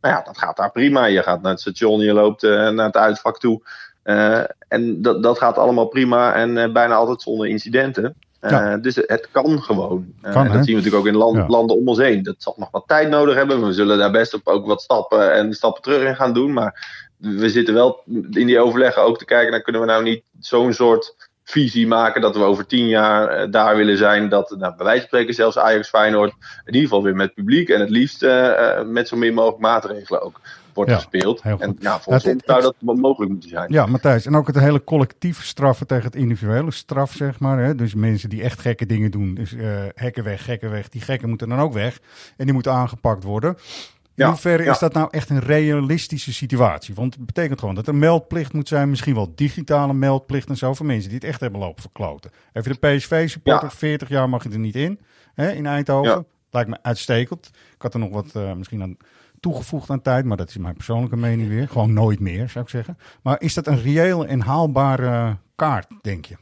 [0.00, 1.04] Nou ja, dat gaat daar prima.
[1.06, 3.62] Je gaat naar het station, je loopt eh, naar het uitvak toe.
[4.02, 8.16] Eh, en dat, dat gaat allemaal prima en bijna altijd zonder incidenten.
[8.44, 8.76] Eh, Ja.
[8.76, 10.06] Dus het kan gewoon.
[10.22, 10.56] Eh, Kan, en hè?
[10.56, 11.46] dat zien we natuurlijk ook in land- Ja.
[11.46, 12.22] landen om ons heen.
[12.22, 13.66] Dat zal nog wat tijd nodig hebben.
[13.66, 16.52] We zullen daar best op ook wat stappen en stappen terug in gaan doen.
[16.52, 19.52] Maar we zitten wel in die overleggen ook te kijken.
[19.52, 23.50] Dan kunnen we nou niet zo'n soort visie maken dat we over tien jaar eh,
[23.50, 24.28] daar willen zijn.
[24.28, 26.32] Dat, nou, bij wijze van spreken, zelfs Ajax Feyenoord
[26.64, 28.26] in ieder geval weer met publiek en het liefst
[28.86, 30.40] met zo min mogelijk maatregelen ook
[30.74, 31.40] wordt Ja, gespeeld.
[31.40, 33.72] En ja, volgens het- zou dat mogelijk moeten zijn.
[33.72, 34.26] Ja, Matthijs.
[34.26, 37.58] En ook het hele collectief straffen tegen het individuele straf, zeg maar.
[37.58, 37.74] Hè?
[37.74, 39.34] Dus mensen die echt gekke dingen doen.
[39.34, 40.88] Dus eh, hekken weg, gekken weg.
[40.88, 42.00] Die gekken moeten dan ook weg.
[42.36, 43.50] En die moeten aangepakt worden.
[44.16, 44.70] In Ja, hoeverre ja.
[44.72, 46.94] is dat nou echt een realistische situatie?
[46.94, 48.90] Want het betekent gewoon dat er meldplicht moet zijn.
[48.90, 50.74] Misschien wel digitale meldplicht en zo.
[50.74, 52.30] Voor mensen die het echt hebben lopen verkloten.
[52.52, 53.68] Even de PSV-supporter.
[53.68, 53.74] Ja.
[53.74, 55.00] 40 jaar mag je er niet in.
[55.34, 56.26] Hè, in Eindhoven.
[56.50, 57.46] Lijkt me uitstekend.
[57.74, 58.96] Ik had er nog wat eh, misschien aan
[59.44, 60.24] toegevoegd aan tijd.
[60.24, 61.68] Maar dat is mijn persoonlijke mening weer.
[61.68, 62.98] Gewoon nooit meer, zou ik zeggen.
[63.22, 66.36] Maar is dat een reële en haalbare kaart, denk je?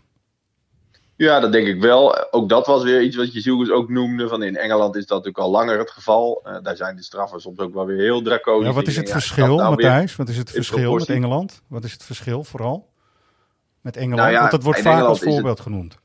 [1.16, 2.32] Ja, dat denk ik wel.
[2.32, 4.28] Ook dat was weer iets wat Jezus ook noemde.
[4.28, 6.40] Van in Engeland is dat natuurlijk al langer het geval.
[6.44, 8.66] Eh, daar zijn de straffen soms ook wel weer heel draconisch.
[8.68, 10.16] Ja, wat is het Ja, verschil, nou Matthijs?
[10.16, 11.08] Wat is het verschil met?
[11.08, 11.62] Engeland?
[11.68, 12.88] Wat is het verschil vooral?
[13.80, 14.20] Met Engeland?
[14.20, 15.98] Nou ja, Want dat wordt vaak Engeland als het- voorbeeld genoemd.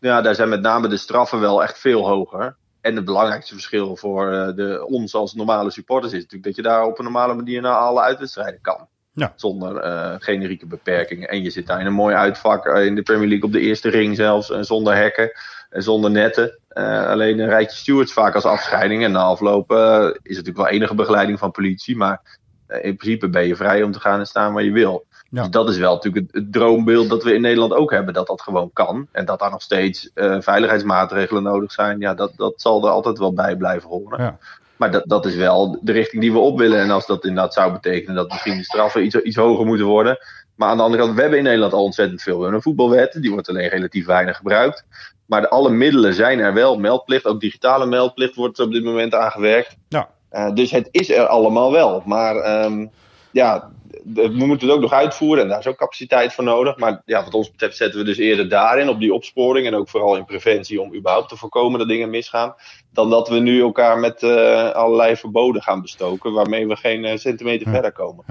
[0.00, 2.56] Ja, daar zijn met name de straffen wel echt veel hoger.
[2.86, 6.62] En het belangrijkste verschil voor eh, de, ons als normale supporters is natuurlijk dat je
[6.62, 8.88] daar op een normale manier naar alle uitwedstrijden kan.
[9.12, 9.32] Ja.
[9.36, 11.28] Zonder eh, generieke beperkingen.
[11.28, 13.60] En je zit daar in een mooi uitvak eh, in de Premier League op de
[13.60, 14.50] eerste ring zelfs.
[14.50, 15.30] En zonder hekken
[15.70, 16.58] en zonder netten.
[17.08, 19.04] Alleen een rijtje stewards vaak als afscheiding.
[19.04, 21.96] En na afloop is er natuurlijk wel enige begeleiding van politie.
[21.96, 22.38] Maar
[22.80, 25.06] in principe ben je vrij om te gaan en staan waar je wil.
[25.30, 25.42] Ja.
[25.42, 28.14] Dus dat is wel natuurlijk het, het droombeeld dat we in Nederland ook hebben.
[28.14, 29.06] Dat dat gewoon kan.
[29.12, 32.00] En dat daar nog steeds eh, veiligheidsmaatregelen nodig zijn.
[32.00, 34.22] Ja, dat, dat zal er altijd wel bij blijven horen.
[34.22, 34.38] Ja.
[34.76, 36.80] Maar dat, dat is wel de richting die we op willen.
[36.80, 40.18] En als dat inderdaad zou betekenen dat misschien de straffen iets, iets hoger moeten worden.
[40.54, 42.34] Maar aan de andere kant, we hebben in Nederland al ontzettend veel.
[42.34, 44.84] We hebben een voetbalwet, die wordt alleen relatief weinig gebruikt.
[45.26, 46.78] Maar de, alle middelen zijn er wel.
[46.78, 49.76] Meldplicht, ook digitale meldplicht wordt op dit moment aangewerkt.
[49.88, 50.08] Ja.
[50.28, 52.02] Eh, dus het is er allemaal wel.
[52.06, 52.86] Maar ehm,
[53.36, 53.70] ja,
[54.04, 56.76] we moeten het ook nog uitvoeren en daar is ook capaciteit voor nodig.
[56.76, 59.88] Maar ja, wat ons betreft zetten we dus eerder daarin, op die opsporing en ook
[59.88, 62.54] vooral in preventie om überhaupt te voorkomen dat dingen misgaan.
[62.92, 67.16] Dan dat we nu elkaar met eh, allerlei verboden gaan bestoken, waarmee we geen eh,
[67.16, 67.72] centimeter Ja.
[67.72, 68.24] verder komen.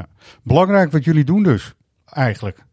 [0.44, 1.74] Belangrijk wat jullie doen dus,
[2.06, 2.66] eigenlijk.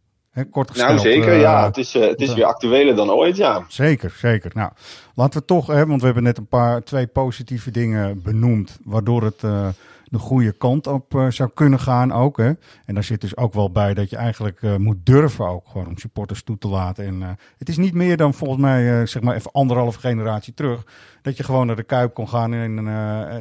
[0.51, 0.89] Kort gesteld.
[0.89, 1.65] nou zeker, eh, ja.
[1.65, 3.65] Het is, eh, het is weer actueler dan ooit, ja.
[3.69, 4.51] Zeker, zeker.
[4.55, 4.71] Nou,
[5.15, 9.23] laten we toch, hè, want we hebben net een paar, twee positieve dingen benoemd, waardoor
[9.23, 9.69] het eh,
[10.13, 12.37] de goede kant op eh, zou kunnen gaan ook.
[12.37, 12.53] Hè.
[12.85, 15.87] En daar zit dus ook wel bij dat je eigenlijk eh, moet durven ook gewoon
[15.87, 17.05] om supporters toe te laten.
[17.07, 20.87] En eh, het is niet meer dan volgens mij, zeg maar even anderhalve generatie terug,
[21.23, 22.77] dat je gewoon naar de Kuip kon gaan en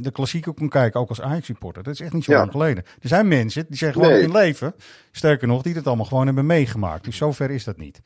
[0.01, 1.83] de klassieker kon kijken, ook als Ajax-supporter.
[1.83, 2.37] Dat is echt niet zo Ja.
[2.37, 2.83] lang geleden.
[3.01, 4.21] Er zijn mensen die zijn gewoon Nee.
[4.21, 4.75] in leven,
[5.11, 7.03] sterker nog, die het allemaal gewoon hebben meegemaakt.
[7.03, 8.01] Dus zover is dat niet.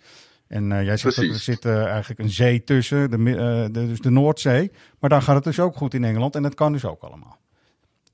[0.47, 3.17] En jij zegt ook, er zit eigenlijk een zee tussen, de,
[3.71, 4.71] de, dus de Noordzee.
[4.99, 7.37] Maar dan gaat het dus ook goed in Engeland en dat kan dus ook allemaal.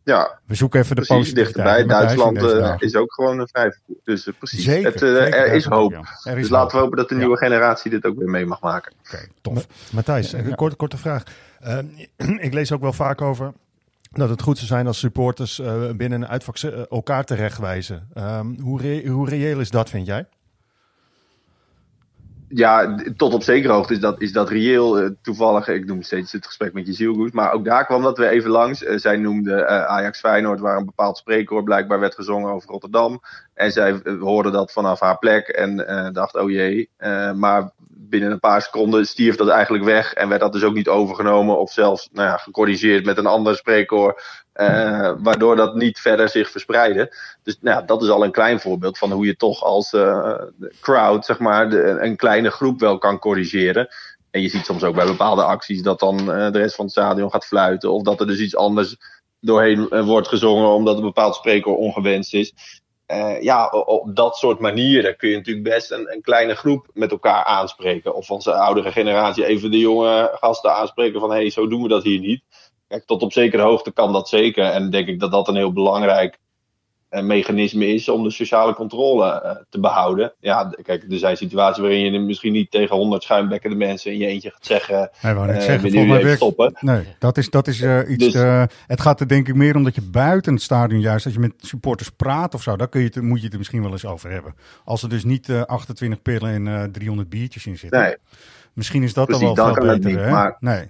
[0.04, 1.34] Ja, We zoeken even de precies.
[1.34, 1.86] Dichterbij.
[1.86, 3.96] Duitsland eh, is ook gewoon een vervoer.
[4.04, 4.64] Dus eh, precies.
[4.64, 5.92] Zeker, het, eh, zeker, er is hoop.
[6.24, 7.20] Er is Dus laten we hopen dat de Ja.
[7.22, 8.94] nieuwe generatie dit ook weer mee mag maken.
[9.06, 9.68] Oké, tof.
[9.92, 11.24] Matthijs, Ja, een korte, korte vraag.
[12.40, 13.54] Ik lees ook wel vaak over
[14.12, 16.58] dat het goed zou zijn als supporters eh, binnen een uitvak
[16.90, 18.08] elkaar terechtwijzen.
[18.14, 20.26] Ehm hoe, re- hoe reëel is dat, vind jij?
[22.54, 25.00] Ja, tot op zekere hoogte is dat, is dat reëel.
[25.00, 27.32] Eh, toevallig, ik noem steeds het gesprek met Jezielgoes.
[27.32, 28.84] Maar ook daar kwam dat weer even langs.
[28.84, 33.22] Eh, zij noemde eh, Ajax Feyenoord, waar een bepaald spreekwoord blijkbaar werd gezongen over Rotterdam.
[33.54, 35.76] En zij hoorde dat vanaf haar plek en
[36.14, 36.90] dacht, oh jee.
[37.36, 37.72] Maar
[38.12, 40.14] binnen een paar seconden stierf dat eigenlijk weg.
[40.14, 43.56] En werd dat dus ook niet overgenomen of zelfs nou ja, gecorrigeerd met een ander
[43.56, 44.22] spreekwoord.
[44.54, 47.16] eh, waardoor dat niet verder zich verspreidde.
[47.44, 50.42] Dus nou ja, dat is al een klein voorbeeld van hoe je toch als eh,
[50.82, 53.88] crowd, zeg maar, een kleine groep wel kan corrigeren.
[54.32, 56.94] En je ziet soms ook bij bepaalde acties dat dan eh, de rest van het
[56.94, 57.92] stadion gaat fluiten.
[57.92, 58.96] Of dat er dus iets anders
[59.40, 62.54] doorheen wordt gezongen omdat een bepaald spreekwoord ongewenst is.
[63.12, 67.44] Eh, ja, op dat soort manieren kun je natuurlijk best een, kleine groep met elkaar
[67.44, 68.16] aanspreken.
[68.16, 71.88] Of de oudere generatie even de jonge gasten aanspreken van hé, hey, zo doen we
[71.88, 72.44] dat hier niet.
[72.88, 74.64] Kijk, tot op zekere hoogte kan dat zeker.
[74.64, 76.40] En denk ik dat dat een heel belangrijk
[77.12, 80.34] mechanisme is om de sociale controle eh, te behouden.
[80.40, 84.26] Ja, kijk, er zijn situaties waarin je misschien niet tegen honderd schuimbekkende mensen in je
[84.26, 85.10] eentje gaat zeggen.
[85.22, 86.74] Nee, wou net eh, zeggen, mij stoppen?
[86.80, 88.32] Nee, dat is, dat is eh, iets...
[88.32, 91.26] Dus- het gaat er denk ik meer om dat je buiten het stadion juist...
[91.26, 92.76] als je met supporters praat of zo...
[92.76, 94.56] daar kun je het, moet je het er misschien wel eens over hebben.
[94.86, 98.00] Als er dus niet eh, 28 pillen en eh 300 biertjes in zitten.
[98.02, 98.16] Nee,
[98.74, 100.30] Misschien is dat Precies, dan wel veel beter, niet, hè?
[100.30, 100.90] maar- Nee.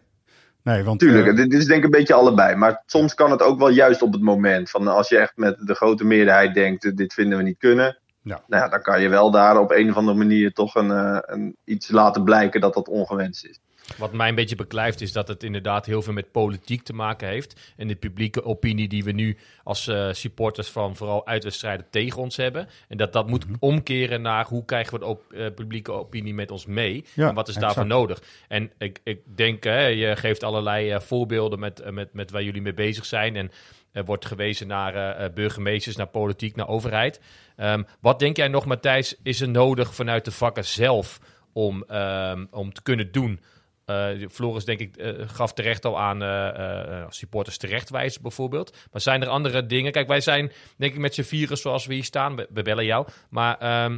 [0.64, 1.00] Nee, want...
[1.00, 1.28] tuurlijk.
[1.28, 2.56] eh, dit, is denk ik een beetje allebei.
[2.56, 4.70] Maar soms kan het ook wel juist op het moment.
[4.70, 8.00] Van als je echt met de grote meerderheid denkt, eh, dit vinden we niet kunnen.
[8.24, 8.42] Ja.
[8.48, 11.18] Nou ja, dan kan je wel daar op een of andere manier toch een, eh,
[11.22, 13.60] een, iets laten blijken dat dat ongewenst is.
[13.98, 17.28] Wat mij een beetje beklijft is dat het inderdaad heel veel met politiek te maken
[17.28, 17.74] heeft.
[17.78, 22.38] En de publieke opinie die we nu als eh, supporters van vooral uitwedstrijden tegen ons
[22.38, 22.68] hebben.
[22.88, 26.52] En dat dat moet omkeren naar hoe krijgen we de op, eh, publieke opinie met
[26.52, 27.06] ons mee.
[27.14, 27.76] Ja, en wat is exact.
[27.76, 28.22] daarvoor nodig.
[28.48, 32.62] En ik, ik denk, hè, je geeft allerlei eh, voorbeelden met, met, met waar jullie
[32.62, 33.36] mee bezig zijn.
[33.36, 33.52] En
[33.92, 37.20] er wordt gewezen naar burgemeesters, naar politiek, naar overheid.
[37.56, 41.20] Ehm, wat denk jij nog, Matthijs, is er nodig vanuit de vakken zelf
[41.54, 43.40] om, ehm, om te kunnen doen?
[43.86, 48.78] Eh, Floris, denk ik, eh, gaf terecht al aan eh, supporters terechtwijzen bijvoorbeeld.
[48.92, 49.92] Maar zijn er andere dingen?
[49.92, 52.36] Kijk, wij zijn, denk ik, met z'n vieren zoals we hier staan.
[52.36, 53.08] We, bellen jou.
[53.30, 53.98] Maar ehm,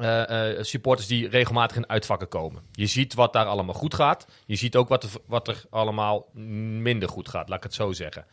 [0.00, 2.62] eh, eh, supporters die regelmatig in uitvakken komen.
[2.72, 4.26] Je ziet wat daar allemaal goed gaat.
[4.46, 7.92] Je ziet ook wat er, wat er allemaal minder goed gaat, laat ik het zo
[7.92, 8.26] zeggen.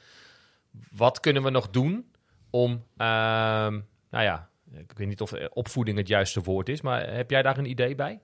[0.91, 2.11] Wat kunnen we nog doen
[2.49, 7.29] om, ehm, nou ja, ik weet niet of opvoeding het juiste woord is, maar heb
[7.29, 8.21] jij daar een idee bij?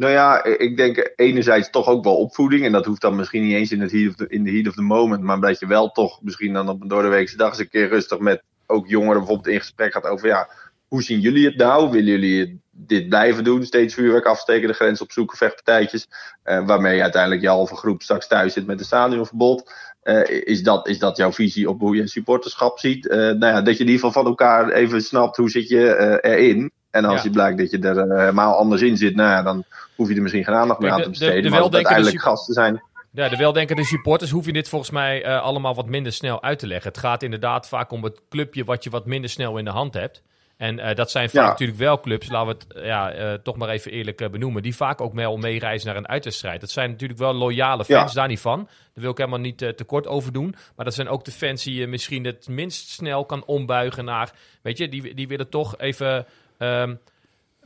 [0.00, 2.64] Nou ja, ik denk enerzijds toch ook wel opvoeding.
[2.64, 4.74] En dat hoeft dan misschien niet eens in, het heat of the, de heat of
[4.74, 5.22] the moment.
[5.22, 8.18] Maar dat je wel toch misschien dan op een doordeweekse dag eens een keer rustig
[8.18, 10.48] met ook jongeren bijvoorbeeld in gesprek gaat over ja,
[10.88, 11.90] hoe zien jullie het nou?
[11.90, 13.64] Willen jullie dit blijven doen?
[13.64, 16.08] Steeds vuurwerk afsteken, de grens opzoeken, vechtpartijtjes.
[16.42, 19.72] eh, waarmee uiteindelijk je halve groep straks thuis zit met een stadionverbod.
[20.02, 23.08] Eh, is, dat, is dat jouw visie op hoe je supporterschap ziet?
[23.08, 25.94] Eh, nou ja, dat je in ieder geval van elkaar even snapt hoe zit je
[25.94, 26.72] eh, erin.
[26.90, 27.22] En als Ja.
[27.22, 29.64] je blijkt dat je er eh, helemaal anders in zit, nou ja, dan
[29.96, 31.42] hoef je er misschien geen aandacht meer aan te de- de- besteden.
[31.42, 32.82] de maar weldenkende uiteindelijk gasten zijn.
[33.12, 36.58] Ja, de weldenkende supporters hoef je dit volgens mij eh, allemaal wat minder snel uit
[36.58, 36.88] te leggen.
[36.90, 39.94] Het gaat inderdaad vaak om het clubje wat je wat minder snel in de hand
[39.94, 40.22] hebt.
[40.56, 41.48] En eh, dat zijn vaak Ja.
[41.48, 45.14] natuurlijk wel clubs, laten we het ja, toch maar even eerlijk benoemen, die vaak ook
[45.14, 46.60] wel meereizen naar een uitwedstrijd.
[46.60, 48.18] Dat zijn natuurlijk wel loyale fans, Ja.
[48.20, 48.58] daar niet van.
[48.58, 48.68] Daar
[49.02, 50.54] wil ik helemaal niet tekort over doen.
[50.76, 54.30] Maar dat zijn ook de fans die je misschien het minst snel kan ombuigen naar,
[54.62, 56.26] weet je, die, die willen toch even...
[56.60, 56.94] ehm,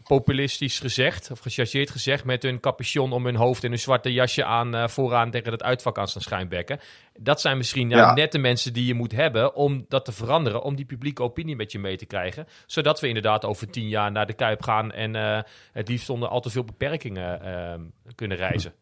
[0.09, 4.45] populistisch gezegd, of gechargeerd gezegd, met hun capuchon om hun hoofd en hun zwarte jasje
[4.45, 6.81] aan eh, vooraan tegen het uitvak aan staan schijnbekken.
[7.21, 8.15] Dat zijn misschien Ja.
[8.15, 11.57] net de mensen die je moet hebben om dat te veranderen, om die publieke opinie
[11.57, 12.47] met je mee te krijgen.
[12.67, 16.29] Zodat we inderdaad over tien jaar naar de Kuip gaan en eh, het liefst zonder
[16.29, 17.81] al te veel beperkingen eh,
[18.15, 18.73] kunnen reizen.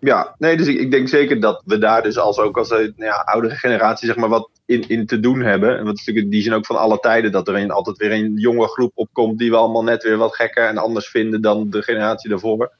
[0.00, 2.92] Ja, nee, dus ik, ik denk zeker dat we daar dus als ook als een
[2.96, 5.78] ja, oudere generatie zeg maar wat in, in te doen hebben.
[5.78, 8.12] En wat is natuurlijk die zin ook van alle tijden dat er een, altijd weer
[8.12, 11.70] een jonge groep opkomt die we allemaal net weer wat gekker en anders vinden dan
[11.70, 12.72] de generatie daarvoor.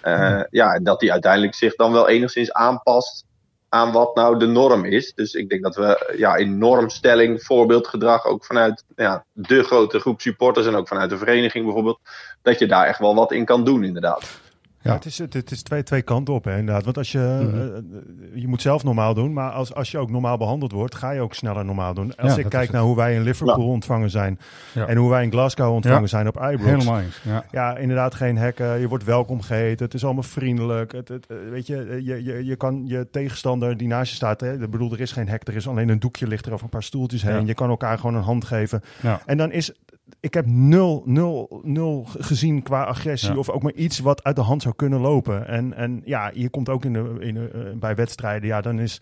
[0.00, 3.24] Eh, ja, en dat die uiteindelijk zich dan wel enigszins aanpast
[3.68, 5.14] aan wat nou de norm is.
[5.14, 10.20] Dus ik denk dat we ja, in normstelling, voorbeeldgedrag, ook vanuit ja, de grote groep
[10.20, 12.00] supporters en ook vanuit de vereniging bijvoorbeeld,
[12.42, 14.42] dat je daar echt wel wat in kan doen inderdaad.
[14.84, 14.92] Ja.
[14.92, 16.84] Het is, het, het is twee, twee kanten op, hè, inderdaad.
[16.84, 17.18] Want als je,
[17.48, 17.56] Mhm.
[17.58, 21.10] eh, je moet zelf normaal doen, maar als, als je ook normaal behandeld wordt, ga
[21.10, 22.16] je ook sneller normaal doen.
[22.16, 24.38] Als Ja, ik kijk naar hoe wij in Liverpool ontvangen zijn
[24.74, 24.86] Ja.
[24.86, 26.06] en hoe wij in Glasgow ontvangen Ja.
[26.06, 26.62] zijn op Ibrox.
[26.64, 27.20] Helemaal eens.
[27.24, 27.44] Ja.
[27.50, 28.80] Ja, inderdaad, geen hekken.
[28.80, 29.84] Je wordt welkom geheten.
[29.84, 30.92] Het is allemaal vriendelijk.
[30.92, 34.16] Het, het, eh, weet je, eh, je, je, je kan je tegenstander die naast je
[34.16, 34.40] staat.
[34.40, 35.48] Hè, ik bedoel, er is geen hek.
[35.48, 37.40] Er is alleen een doekje ligt er over een paar stoeltjes heen.
[37.40, 37.46] Ja.
[37.46, 38.82] Je kan elkaar gewoon een hand geven.
[39.02, 39.20] Ja.
[39.26, 39.72] En dan is.
[40.20, 43.36] Ik heb nul, nul, nul gezien qua agressie Ja.
[43.36, 45.46] of ook maar iets wat uit de hand zou kunnen lopen.
[45.46, 48.48] En, en ja, je komt ook in de, in de, eh, bij wedstrijden.
[48.48, 49.00] Ja, dan is.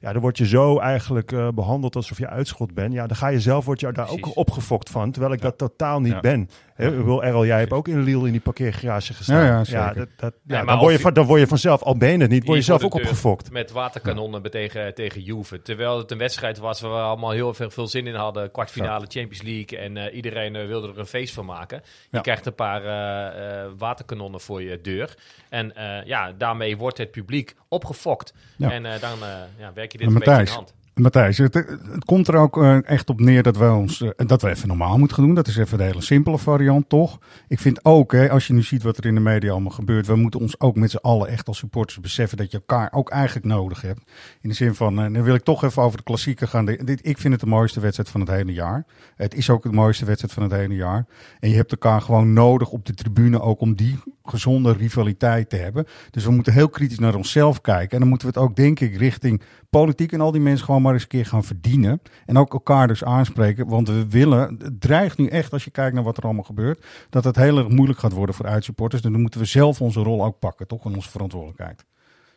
[0.00, 2.92] Ja, dan word je zo eigenlijk eh, behandeld alsof je uitschot bent.
[2.92, 4.24] Ja, dan ga je zelf wordt je daar Precies.
[4.24, 5.10] ook opgefokt van.
[5.10, 6.20] Terwijl ik dat totaal niet Ja.
[6.20, 6.48] ben.
[6.78, 9.36] Wil Errol, jij hebt ook in Lille in die parkeergarage gestaan.
[9.44, 9.94] Ja, ja, zeker.
[9.94, 12.30] dat, dat, Ja, dan, word je, van- dan word je vanzelf, al ben je het
[12.30, 13.50] niet, word je zelf ook opgefokt.
[13.50, 15.62] Met waterkanonnen tegen, tegen Juve.
[15.62, 18.50] Terwijl het een wedstrijd was waar we allemaal heel veel, veel zin in hadden.
[18.50, 19.78] Kwartfinale Champions League.
[19.78, 21.80] En eh, iedereen eh, wilde er een feest van maken.
[21.84, 22.20] Je Ja.
[22.20, 25.14] krijgt een paar eh, eh, waterkanonnen voor je deur.
[25.48, 28.32] En eh, ja, daarmee wordt het publiek opgefokt.
[28.56, 28.70] Ja.
[28.70, 30.74] En eh, dan eh, ja, werk je dit En een beetje in de hand.
[30.98, 34.42] Matthijs, het, het komt er ook eh, echt op neer dat we, ons, eh, dat
[34.42, 35.34] we even normaal moeten gaan doen.
[35.34, 37.18] Dat is even de hele simpele variant, toch?
[37.48, 40.06] Ik vind ook, hè, als je nu ziet wat er in de media allemaal gebeurt,
[40.06, 43.10] we moeten ons ook met z'n allen echt als supporters beseffen dat je elkaar ook
[43.10, 44.00] eigenlijk nodig hebt.
[44.40, 46.64] In de zin van, eh, dan wil ik toch even over de klassieker gaan.
[46.64, 48.86] Dit, ik vind het de mooiste wedstrijd van het hele jaar.
[49.16, 51.06] Het is ook de mooiste wedstrijd van het hele jaar.
[51.40, 55.56] En je hebt elkaar gewoon nodig op de tribune ook om die gezonde rivaliteit te
[55.56, 55.86] hebben.
[56.10, 57.90] Dus we moeten heel kritisch naar onszelf kijken.
[57.90, 60.82] En dan moeten we het ook, denk ik, richting politiek en al die mensen gewoon
[60.82, 62.02] maar eens een keer gaan verdienen.
[62.26, 63.66] En ook elkaar dus aanspreken.
[63.68, 66.84] Want we willen, het dreigt nu echt, als je kijkt naar wat er allemaal gebeurt,
[67.10, 69.02] dat het heel erg moeilijk gaat worden voor uitsupporters.
[69.02, 70.84] En dan moeten we zelf onze rol ook pakken, toch?
[70.84, 71.84] En onze verantwoordelijkheid.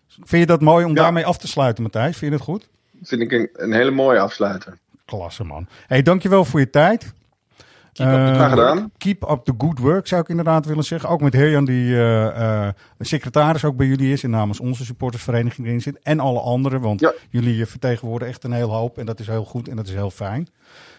[0.08, 1.02] Vind je dat mooi om Ja.
[1.02, 2.18] daarmee af te sluiten, Matthijs?
[2.18, 2.70] Vind je dat goed?
[3.04, 4.78] Vind ik een, een hele mooie afsluiter.
[5.06, 5.68] Klasse, man.
[5.88, 7.14] hey, dankjewel voor je tijd.
[7.94, 8.84] Keep up the Eh.
[8.98, 11.10] Keep up the good work, zou ik inderdaad willen zeggen.
[11.10, 15.68] Ook met Herjan, die eh, eh, secretaris ook bij jullie is en namens onze supportersvereniging
[15.68, 16.00] erin zit.
[16.04, 17.14] En alle anderen, want Ja.
[17.30, 18.98] jullie vertegenwoordigen echt een heel hoop.
[18.98, 20.48] En dat is heel goed en dat is heel fijn.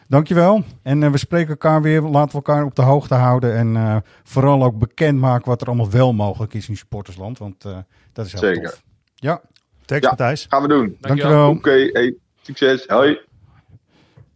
[0.08, 0.62] Dankjewel.
[0.82, 2.00] En we spreken elkaar weer.
[2.02, 3.54] Laten we elkaar op de hoogte houden.
[3.56, 7.38] En eh, vooral ook bekendmaken wat er allemaal wel mogelijk is in supportersland.
[7.38, 7.76] Want eh,
[8.12, 8.62] dat is heel Zeker.
[8.70, 8.82] tof.
[9.14, 9.40] Ja,
[9.84, 10.08] Thanks Ja.
[10.10, 10.46] Matthijs.
[10.48, 10.96] Gaan we doen.
[11.00, 11.50] dankjewel.
[11.50, 12.84] Oké, hey, succes.
[12.86, 13.18] Hoi.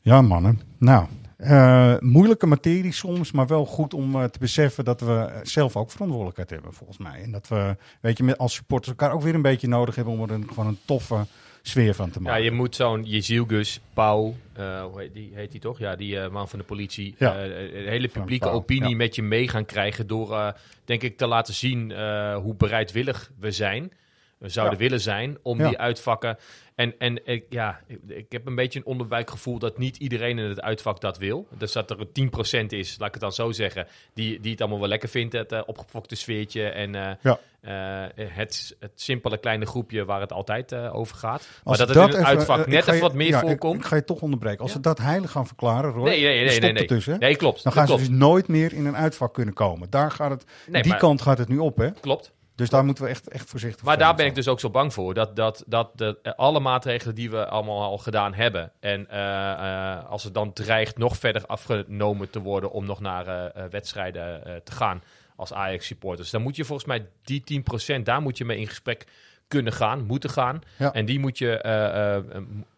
[0.01, 0.61] Ja, mannen.
[0.79, 5.77] Nou, eh, moeilijke materie soms, maar wel goed om eh, te beseffen dat we zelf
[5.77, 7.22] ook verantwoordelijkheid hebben, volgens mij.
[7.22, 10.14] En dat we, weet je, met, als supporters elkaar ook weer een beetje nodig hebben
[10.14, 11.27] om er een, gewoon een toffe
[11.62, 12.44] sfeer van te Ja, maken.
[12.44, 15.79] je moet zo'n Jezilgus, Pauw, eh, hoe heet die, heet die toch?
[15.79, 17.14] Ja, die man van de politie.
[17.18, 17.33] Ja.
[17.42, 18.96] de hele publieke Pauw, opinie ja.
[18.96, 21.92] met je mee gaan krijgen door, denk ik, te laten zien
[22.35, 23.92] hoe bereidwillig we zijn.
[24.38, 25.68] We zouden willen zijn om Ja.
[25.68, 26.37] die uitvakken.
[26.77, 30.49] En, en ik, ja, ik, ik heb een beetje een onderbuikgevoel dat niet iedereen in
[30.49, 31.47] het uitvak dat wil.
[31.59, 32.31] Dus dat er een
[32.65, 35.33] 10% is, laat ik het dan zo zeggen, die, die het allemaal wel lekker vindt,
[35.33, 37.39] het uh, opgefokte sfeertje en eh, Ja.
[37.61, 41.49] eh, het, het simpele kleine groepje waar het altijd eh, over gaat.
[41.65, 43.29] Als maar dat we het in het even, uitvak eh, net je- even wat meer
[43.29, 43.81] ja, voorkomt.
[43.81, 44.61] Ik, ga je toch onderbreken.
[44.61, 44.77] Als Ja.
[44.77, 46.87] we dat heilig gaan verklaren, Roy, Nee, nee, nee, nee, nee, nee.
[46.87, 47.62] dus, klopt.
[47.62, 49.91] Dan dat gaan ze dus nooit meer in een uitvak kunnen komen.
[49.91, 51.91] Daar gaat het, Nee, die maar- kant gaat het nu op, hè?
[51.93, 52.35] Klopt.
[52.57, 54.71] Dus daar moeten we echt, echt voorzichtig Maar voor daar ben ik dus ook zo
[54.71, 55.14] bang voor.
[55.14, 58.73] Dat, dat, dat de, eh, alle maatregelen die we allemaal al gedaan hebben.
[58.81, 63.53] En eh, eh, als het dan dreigt nog verder afgenomen te worden om nog naar
[63.71, 65.03] wedstrijden te gaan
[65.37, 66.31] als Ajax-supporters.
[66.31, 67.64] Dan moet je volgens mij die
[67.99, 69.07] 10%, daar moet je mee in gesprek
[69.49, 70.61] kunnen gaan, moeten gaan.
[70.77, 70.92] Ja.
[70.92, 71.61] En die moet je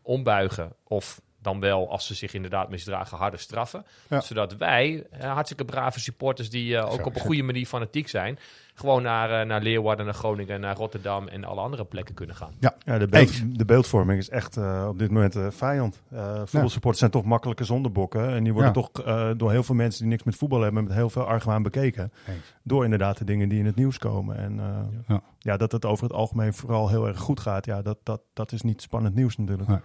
[0.03, 0.73] ombuigen.
[0.85, 3.87] Of dan wel, als ze zich inderdaad misdragen, harder straffen.
[4.09, 4.21] Ja.
[4.21, 8.39] Zodat wij, hartstikke brave supporters die ook op een goede manier fanatiek zijn,
[8.79, 12.53] gewoon naar, eh, naar Leeuwarden, naar Groningen, naar Rotterdam en alle andere plekken kunnen gaan.
[12.61, 16.01] Ja, Ja, de, beeld, de beeldvorming is echt eh, op dit moment eh, vijand.
[16.11, 18.29] Eh voetbalsupporters zijn toch makkelijke zondebokken.
[18.35, 18.81] En die worden Ja.
[18.83, 20.85] toch eh, door heel veel mensen die niks met voetbal hebben...
[20.85, 22.13] met heel veel argwaan bekeken.
[22.29, 22.55] Eens.
[22.63, 24.37] Door inderdaad de dingen die in het nieuws komen.
[24.37, 24.67] En eh,
[25.09, 25.21] Ja.
[25.39, 25.57] ja.
[25.57, 27.67] dat het over het algemeen vooral heel erg goed gaat...
[27.67, 29.69] ja, dat, dat, dat is niet spannend nieuws natuurlijk.
[29.69, 29.79] Nee.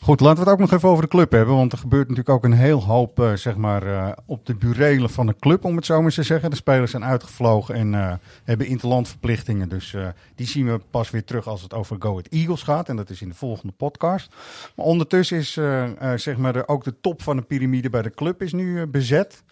[0.00, 1.54] Goed, laten we het ook nog even over de club hebben.
[1.54, 5.26] Want er gebeurt natuurlijk ook een heel hoop zeg maar, eh, op de burelen van
[5.26, 6.50] de club, om het zo maar eens te zeggen.
[6.50, 8.12] De spelers zijn uitgevlogen en eh,
[8.44, 9.68] hebben interlandverplichtingen.
[9.68, 12.88] Dus eh, die zien we pas weer terug als het over Go Ahead Eagles gaat.
[12.88, 14.34] En dat is in de volgende podcast.
[14.76, 18.02] Maar ondertussen is eh, eh, zeg maar de, ook de top van de piramide bij
[18.02, 19.42] de club is nu eh, bezet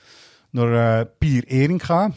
[0.51, 2.11] door eh Pier Eringa.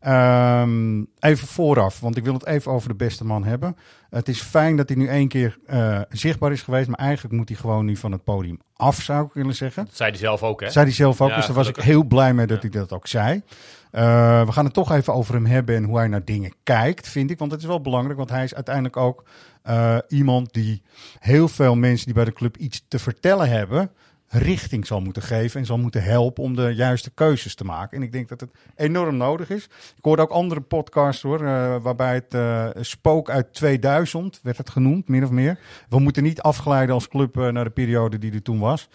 [0.00, 3.76] Ehm, even vooraf, want ik wil het even over de beste man hebben.
[4.10, 7.48] Het is fijn dat hij nu één keer eh, zichtbaar is geweest, maar eigenlijk moet
[7.48, 9.84] hij gewoon nu van het podium af, zou ik willen zeggen.
[9.84, 10.70] Dat zei hij zelf ook, hè?
[10.70, 12.68] Zei hij zelf ook, Ja, dus daar was ik heel blij mee dat Ja.
[12.70, 13.42] hij dat ook zei.
[13.90, 17.08] Eh, we gaan het toch even over hem hebben en hoe hij naar dingen kijkt,
[17.08, 17.38] vind ik.
[17.38, 19.24] Want het is wel belangrijk, want hij is uiteindelijk ook
[19.62, 20.82] eh, iemand die
[21.18, 23.90] heel veel mensen die bij de club iets te vertellen hebben,
[24.28, 27.96] richting zal moeten geven en zal moeten helpen om de juiste keuzes te maken.
[27.96, 29.64] En ik denk dat het enorm nodig is.
[29.96, 35.08] Ik hoorde ook andere podcasts hoor, eh, waarbij het spook uit 2000 werd het genoemd,
[35.08, 35.58] min of meer.
[35.88, 38.88] We moeten niet afglijden als club naar de periode die er toen was.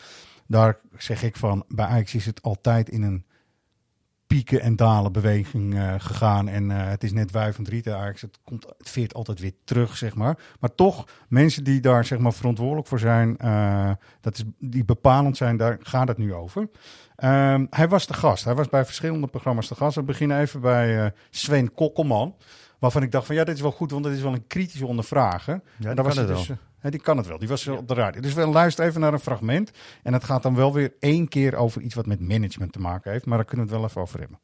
[0.48, 3.26] Daar zeg ik van, bij Ajax is het altijd in een
[4.36, 6.48] pieken en dalen beweging eh, gegaan.
[6.48, 8.22] En eh, het is net wuivend riet, Ajax.
[8.22, 10.38] Het, komt, het veert altijd weer terug, zeg maar.
[10.60, 15.38] Maar toch, mensen die daar zeg maar, verantwoordelijk voor zijn, eh, dat is, die bepalend
[15.38, 16.70] zijn, daar gaat het nu over.
[17.16, 18.44] Ehm, hij was de gast.
[18.44, 19.96] Hij was bij verschillende programma's de gast.
[19.96, 22.36] We beginnen even bij Sven Kokkelman.
[22.86, 24.86] Waarvan ik dacht van ja, dit is wel goed, want dit is wel een kritische
[24.86, 25.54] ondervrager.
[25.54, 26.58] Ja, En die daar was kan het dus, wel.
[26.58, 27.38] eh, hè, die kan het wel.
[27.40, 28.22] Die was eh, op de radio.
[28.22, 29.72] Dus we luisteren even naar een fragment.
[30.04, 33.12] En het gaat dan wel weer één keer over iets wat met management te maken
[33.12, 33.26] heeft.
[33.26, 34.40] Maar daar kunnen we het wel even over hebben.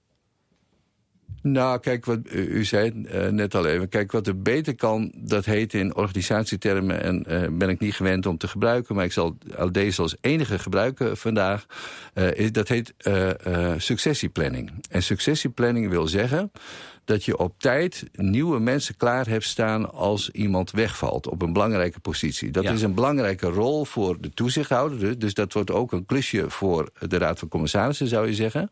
[1.43, 3.89] Nou, kijk, wat u zei eh, net al even.
[3.89, 7.01] Kijk, wat er beter kan, dat heet in organisatietermen...
[7.03, 8.95] en eh, ben ik niet gewend om te gebruiken...
[8.95, 11.65] maar ik zal al deze als enige gebruiken vandaag...
[12.13, 13.29] eh, is, dat heet eh,
[13.73, 14.71] eh, successieplanning.
[14.89, 16.51] En successieplanning wil zeggen
[17.11, 21.99] dat je op tijd nieuwe mensen klaar hebt staan als iemand wegvalt op een belangrijke
[21.99, 22.51] positie.
[22.51, 22.71] Dat Ja.
[22.71, 25.19] is een belangrijke rol voor de toezichthouder.
[25.19, 28.69] dus- dat wordt ook een klusje voor de Raad van Commissarissen, zou je zeggen.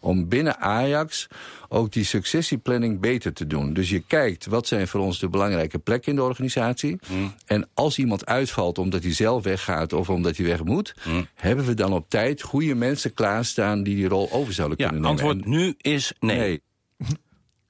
[0.00, 1.26] Om binnen Ajax
[1.68, 3.72] ook die successieplanning beter te doen.
[3.72, 6.98] Dus je kijkt, wat zijn voor ons de belangrijke plekken in de organisatie?
[7.46, 10.94] En als iemand uitvalt omdat hij zelf weggaat of omdat hij weg moet...
[11.34, 15.02] hebben we dan op tijd goede mensen klaarstaan die die rol over zouden Ja, kunnen
[15.02, 15.22] nemen.
[15.24, 16.38] antwoord nu is nee.
[16.38, 16.60] nee.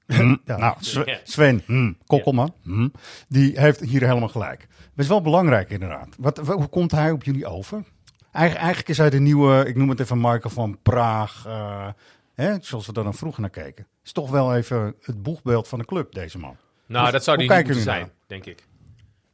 [0.45, 0.75] Nou,
[1.23, 2.87] Sven, hm, Kokkelman, hm,
[3.27, 4.67] die heeft hier helemaal gelijk.
[4.69, 6.07] Dat is wel belangrijk inderdaad.
[6.17, 7.83] Wat, wa- hoe komt hij op jullie over?
[8.31, 11.87] Eigen- eigenlijk is hij de nieuwe, ik noem het even Michael van Praag, eh,
[12.33, 13.87] hè, zoals we daar dan vroeger naar keken.
[14.03, 16.55] Is toch wel even het boegbeeld van de club, deze man.
[16.85, 18.63] Nou, dat zou die moeten zijn, denk ik.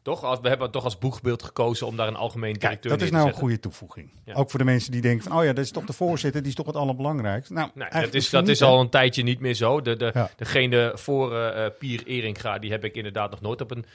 [0.01, 0.23] Toch?
[0.23, 3.11] Als, we hebben toch als boegbeeld gekozen om daar een algemeen Kijk, directeur dat is
[3.11, 4.09] nou een goede toevoeging.
[4.25, 4.33] Ja.
[4.33, 6.49] Ook voor de mensen die denken van, oh ja, dat is toch de voorzitter, die
[6.49, 7.53] is toch het allerbelangrijkste.
[7.53, 8.65] Nou, Nee, dat is, dat is hè?
[8.65, 9.81] al een tijdje niet meer zo.
[9.81, 10.29] De, de, Ja.
[10.35, 13.85] Degene voor eh, eh, Pier Eringa, die heb ik inderdaad nog nooit op een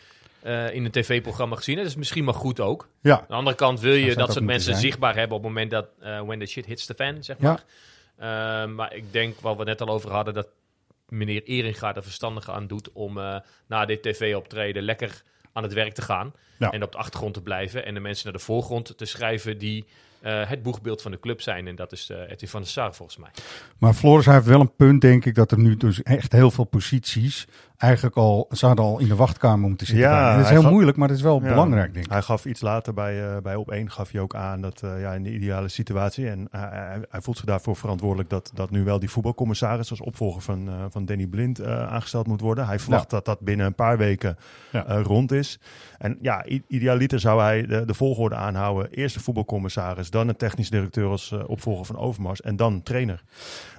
[0.45, 1.77] eh, in een tv-programma gezien.
[1.77, 2.89] Dat is misschien maar goed ook.
[3.01, 4.85] Ja, Aan de andere kant wil je dat ook soort mensen zijn.
[4.85, 7.65] zichtbaar hebben op het moment dat eh, when the shit hits the fan, zeg maar.
[8.69, 10.49] Maar ik denk, wat we net al over hadden, dat
[11.09, 13.15] meneer Eringa er verstandig aan doet om
[13.67, 15.23] na dit tv-optreden lekker
[15.55, 16.35] aan het werk te gaan.
[16.59, 16.71] Ja.
[16.71, 19.85] En op de achtergrond te blijven en de mensen naar de voorgrond te schrijven die
[20.25, 21.67] eh, het boegbeeld van de club zijn.
[21.67, 23.31] En dat is uh, Edwin van der Sar volgens mij.
[23.79, 26.65] maar Floris heeft wel een punt, denk ik, dat er nu dus echt heel veel
[26.65, 27.47] posities
[27.77, 30.05] eigenlijk al zouden al in de wachtkamer moeten zitten.
[30.05, 31.49] Ja, dat is heel moeilijk, maar dat is wel Ja.
[31.49, 32.11] belangrijk, denk ik.
[32.13, 35.01] Hij gaf iets later bij, eh, bij Op 1 gaf hij ook aan dat eh,
[35.01, 36.29] ja, in de ideale situatie.
[36.29, 40.01] En hij- hij, hij voelt zich daarvoor verantwoordelijk dat, dat nu wel die voetbalcommissaris als
[40.01, 42.67] opvolger van, eh, van Danny Blind eh, aangesteld moet worden.
[42.67, 44.37] Hij verwacht dat dat binnen een paar weken
[44.73, 44.87] Ja.
[44.87, 45.59] eh, rond is.
[45.99, 48.91] En ja, idealiter zou hij de, de volgorde aanhouden.
[48.91, 53.23] Eerst de voetbalcommissaris, dan een technisch directeur als eh, opvolger van Overmars en dan trainer.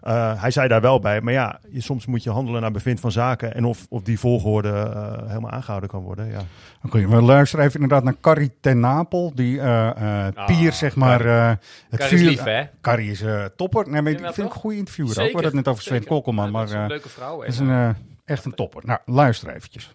[0.02, 3.00] Eh, hij zei daar wel bij, maar ja, je, soms moet je handelen naar bevind
[3.00, 3.54] van zaken.
[3.56, 6.30] En of, of die volgorde eh, helemaal aangehouden kan worden.
[6.30, 6.40] Ja.
[6.86, 9.90] Oké, we luisteren even inderdaad naar Carrie ten Napel, die eh,
[10.28, 11.48] eh, Ah, Pier, zeg maar, eh,
[11.90, 12.30] het Carrie is vuur...
[12.30, 12.64] lief, hè?
[12.82, 13.24] Carrie is
[13.56, 13.90] topper.
[13.90, 15.18] Nee, maar ik vind ik een goede interviewer ook.
[15.18, 16.10] We Zeker, hadden het net over Sven zeker.
[16.14, 17.40] Kokkelman, Ja, maar dat is een eh, leuke vrouw.
[17.42, 18.82] het is en, een, echt een topper.
[18.86, 19.92] Nou, luister eventjes.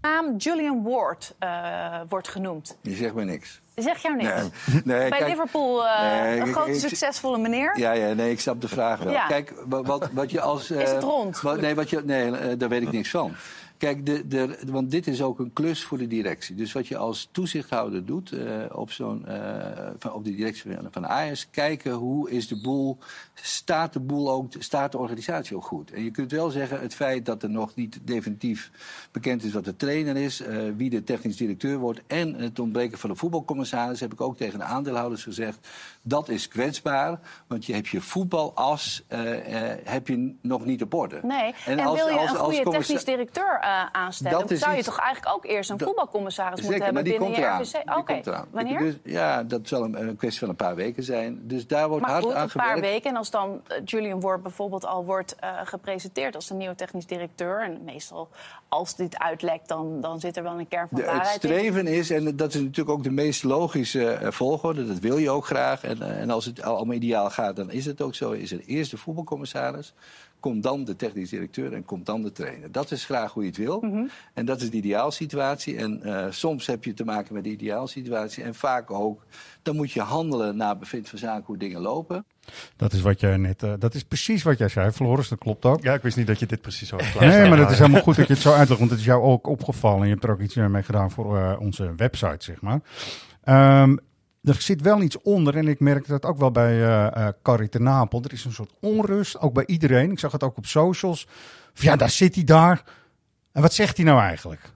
[0.00, 2.76] naam Julian Ward eh, wordt genoemd.
[2.82, 3.61] Die zegt mij niks.
[3.74, 4.30] Zeg jou niks.
[4.30, 4.50] Nee,
[4.84, 7.78] nee, Bij kijk, Liverpool eh, nee, een grote succesvolle meneer.
[7.78, 9.12] Ja, ja, nee, ik snap de vraag wel.
[9.12, 9.26] Ja.
[9.26, 10.70] Kijk, wa- wat, wat je als...
[10.70, 11.40] Is het eh, rond?
[11.40, 13.32] wat- nee, wat je, nee eh, daar weet ik niks van.
[13.82, 16.54] Kijk, de, de, want dit is ook een klus voor de directie.
[16.54, 20.88] Dus wat je als toezichthouder doet eh, op, zo'n, eh, van, op de directie van-
[20.90, 21.50] van Ajax...
[21.50, 22.98] kijken hoe is de boel,
[23.34, 25.90] staat de boel ook, staat de organisatie ook goed.
[25.92, 28.70] En je kunt wel zeggen, het feit dat er nog niet definitief
[29.12, 30.40] bekend is wat de trainer is...
[30.40, 34.00] eh, wie de technisch directeur wordt en het ontbreken van de voetbalcommissaris...
[34.00, 35.68] heb ik ook tegen de aandeelhouders gezegd,
[36.02, 37.20] dat is kwetsbaar.
[37.46, 39.04] Want je hebt je voetbalas
[39.84, 41.20] heb je nog niet op orde.
[41.22, 44.46] Nee, en, als- wil je als- een als goede technisch directeur eh, aanstellen...
[44.48, 47.36] Dat zou je iets- toch eigenlijk ook eerst een voetbalcommissaris Zeker, moeten hebben binnen je
[47.36, 47.62] eraan.
[47.62, 47.98] RVC?
[47.98, 48.78] Oké, wanneer?
[48.78, 51.40] Dus, ja, dat zal een, een kwestie van een paar weken zijn.
[51.42, 53.10] Dus daar wordt maar hard goed, aan een paar weken.
[53.10, 57.06] En als dan eh, Julian Ward bijvoorbeeld al wordt eh, gepresenteerd als de nieuwe technisch
[57.06, 57.62] directeur...
[57.62, 58.28] en meestal
[58.68, 61.50] als dit uitlekt, dan, dan zit er wel een kern van De, het waarheid in.
[61.50, 65.46] streven is, en dat is natuurlijk ook de meest logische volgorde, dat wil je ook
[65.46, 65.84] graag.
[65.84, 68.30] En, en als het allemaal ideaal gaat, dan is het ook zo.
[68.30, 69.94] Is er eerst de voetbalcommissaris,
[70.42, 72.72] komt dan de technisch directeur en komt dan de trainer.
[72.72, 73.80] Dat is graag hoe je het wil.
[73.80, 74.04] Mhm.
[74.34, 75.76] En dat is de ideaalsituatie.
[75.76, 78.44] En eh, soms heb je te maken met de ideaalsituatie.
[78.44, 79.24] En vaak ook,
[79.62, 82.24] dan moet je handelen naar bevind van zaken hoe dingen lopen.
[82.76, 85.28] Dat is wat jij net, eh, dat is precies wat jij zei, Floris.
[85.28, 85.82] Dat klopt ook.
[85.82, 88.02] ja, ik wist niet dat je dit precies zo had Nee, maar dat is helemaal
[88.02, 90.00] goed dat je het zo uitlegt, want het is jou ook opgevallen.
[90.00, 92.80] En je hebt er ook iets mee gedaan voor eh, onze website, zeg maar.
[93.44, 93.96] Ehm,
[94.42, 97.82] er zit wel iets onder en ik merk dat ook wel bij eh Carrie ten
[97.82, 98.22] Napel.
[98.22, 100.10] Er is een soort onrust, ook bij iedereen.
[100.10, 101.26] Ik zag het ook op socials.
[101.74, 102.82] Ja, daar zit hij daar.
[103.52, 104.72] En wat zegt hij nou eigenlijk?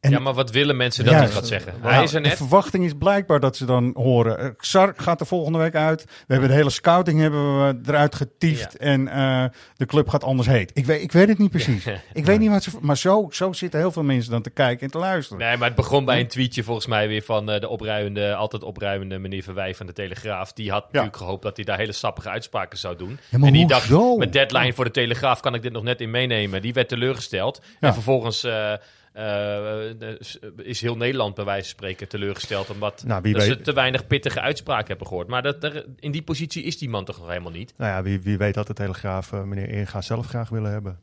[0.00, 1.72] En- ja, maar wat willen mensen dat Ja, hij gaat zeggen?
[1.80, 2.36] Nou, Hij is er De net.
[2.36, 4.38] verwachting is blijkbaar dat ze dan horen.
[4.38, 6.04] eh, Xar gaat er volgende week uit.
[6.04, 8.72] We hebben de hele scouting hebben we eruit getiefd.
[8.78, 8.86] Ja.
[8.86, 9.44] En eh,
[9.76, 10.70] de club gaat anders heet.
[10.74, 11.86] Ik weet, ik weet het niet precies.
[12.12, 12.70] ik weet niet wat ze.
[12.80, 15.38] Maar zo, zo zitten heel veel mensen dan te kijken en te luisteren.
[15.46, 18.62] Nee, maar het begon bij een tweetje volgens mij weer van eh, de opruimende, altijd
[18.62, 20.52] opruimende meneer Verwij van de Telegraaf.
[20.52, 23.18] Die had natuurlijk gehoopt dat hij daar hele sappige uitspraken zou doen.
[23.28, 26.00] Ja, maar en die dacht, met deadline voor de Telegraaf kan ik dit nog net
[26.00, 26.62] in meenemen.
[26.62, 27.60] Die werd teleurgesteld.
[27.80, 27.88] Ja.
[27.88, 28.72] En vervolgens eh,
[29.12, 30.16] eh, eh,
[30.56, 32.70] is heel Nederland bij wijze van spreken teleurgesteld.
[32.70, 35.28] Omdat Nou, wie dat ze te weinig pittige uitspraken hebben gehoord.
[35.28, 37.74] Maar dat, er- in die positie is die man toch nog helemaal niet.
[37.76, 40.98] Nou ja, wie, wie weet dat de Telegraaf eh, meneer Inga zelf graag willen hebben.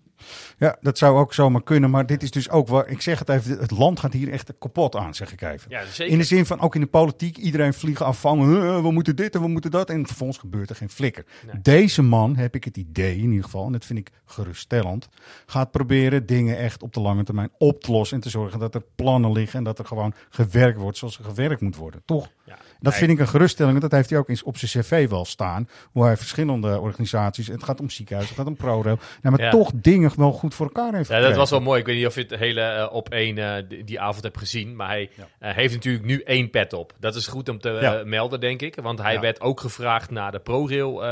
[0.58, 1.90] Ja, dat zou ook zomaar kunnen.
[1.90, 2.90] Maar dit is dus ook wel.
[2.90, 3.60] Ik zeg het even.
[3.60, 5.70] Het land gaat hier echt kapot aan, zeg ik even.
[5.70, 6.14] Ja, zeker.
[6.14, 9.16] In de zin van ook in de politiek, iedereen vliegen af van "Eh, we moeten
[9.16, 9.90] dit en we moeten dat.
[9.90, 11.26] En vervolgens gebeurt er geen flikker.
[11.46, 11.62] Nee.
[11.62, 15.10] Deze man, heb ik het idee in ieder geval, en dat vind ik geruststellend,
[15.46, 18.18] gaat proberen dingen echt op de lange termijn op te lossen.
[18.18, 21.24] En te zorgen dat er plannen liggen en dat er gewoon gewerkt wordt zoals er
[21.24, 22.02] gewerkt moet worden.
[22.06, 22.28] Toch?
[22.44, 22.58] Ja.
[22.80, 23.80] Dat vind ik een geruststelling.
[23.80, 25.70] Dat heeft hij ook eens op zijn cv wel staan.
[25.92, 29.00] Hoe hij verschillende organisaties, het gaat om ziekenhuizen, het gaat om ProRail.
[29.22, 29.52] Nou, maar Ja.
[29.52, 31.80] toch dingen wel goed voor elkaar heeft Ja, dat was wel mooi.
[31.80, 34.38] Ik weet niet of je het hele eh, op één eh, die, die avond hebt
[34.38, 34.76] gezien.
[34.76, 35.10] Maar hij
[35.40, 36.94] eh, heeft natuurlijk nu één pet op.
[37.00, 38.76] Dat is goed om te melden, denk ik.
[38.76, 41.04] Want hij werd ook gevraagd naar de ProRail.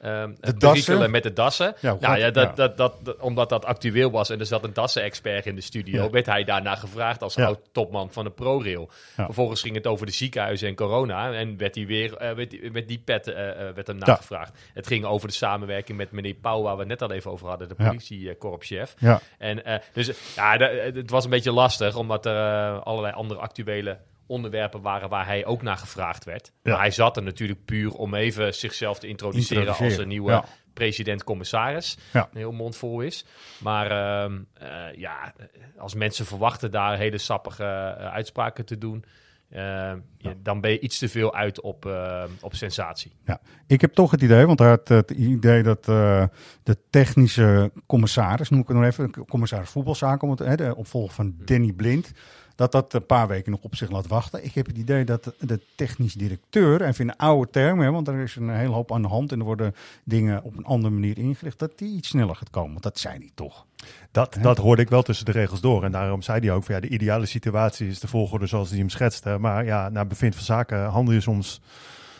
[0.00, 0.58] Eh eh, dassen?
[0.58, 1.74] perikelen met de dassen.
[1.80, 2.52] Ja, nou ja, dat, ja.
[2.54, 6.02] Dat, dat, dat- omdat dat actueel was en er zat een dassen-expert in de studio,
[6.02, 6.10] Ja.
[6.10, 8.90] werd hij daarna gevraagd als oud-topman van de ProRail.
[9.16, 12.70] Vervolgens ging het over de ziekenhuizen en corona en werd hij weer eh, werd die-
[12.70, 14.58] met die pet eh, eh, werd hem nagevraagd.
[14.74, 17.48] Het ging over de samenwerking met meneer Pauw, waar we het net al even over
[17.48, 18.94] hadden, de politiekorpschef.
[18.98, 19.20] Ja.
[19.38, 23.98] En eh, dus ja, het was een beetje lastig, omdat er eh, allerlei andere actuele
[24.30, 26.52] onderwerpen waren waar hij ook naar gevraagd werd.
[26.62, 26.70] Ja.
[26.70, 30.44] Maar hij zat er natuurlijk puur om even zichzelf te introduceren, als een nieuwe ja.
[30.74, 31.98] president-commissaris.
[32.12, 32.28] Ja.
[32.32, 33.24] Heel mond vol is.
[33.58, 35.32] Maar ehm, eh, ja,
[35.78, 39.04] als mensen verwachten daar hele sappige eh, uitspraken te doen...
[39.48, 39.60] eh,
[40.18, 41.90] ja, dan ben je iets te veel uit op,
[42.40, 43.12] op sensatie.
[43.24, 48.48] Ja, ik heb toch het idee, want hij had het idee dat de technische commissaris,
[48.48, 52.12] noem ik het nog even, commissaris voetbalzaken, om het, hè, de opvolger van Danny Blind,
[52.60, 54.44] dat dat een paar weken nog op zich laat wachten.
[54.44, 58.22] Ik heb het idee dat de, technisch directeur, even in oude termen, hè, want er
[58.22, 61.18] is een hele hoop aan de hand en er worden dingen op een andere manier
[61.18, 62.70] ingericht, dat die iets sneller gaat komen.
[62.70, 63.66] Want dat zei hij toch.
[64.10, 65.84] Dat, dat hoorde ik wel tussen de regels door.
[65.84, 68.78] En daarom zei hij ook van ja, de ideale situatie is de volgorde zoals hij
[68.78, 69.38] hem schetste.
[69.38, 71.60] Maar ja, naar bevind van zaken handel je soms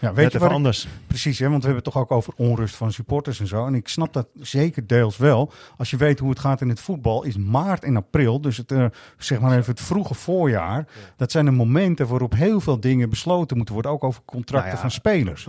[0.01, 0.87] Ja, weet je wat ik- anders.
[1.07, 3.67] Precies, hè, want we hebben het toch ook over onrust van supporters en zo.
[3.67, 5.53] En ik snap dat zeker deels wel.
[5.77, 8.73] Als je weet hoe het gaat in het voetbal, is maart en april, dus het,
[8.73, 8.85] eh,
[9.19, 10.87] zeg maar even het vroege voorjaar.
[11.17, 14.75] Dat zijn de momenten waarop heel veel dingen besloten moeten worden, ook over contracten Nou
[14.75, 15.49] ja, van spelers.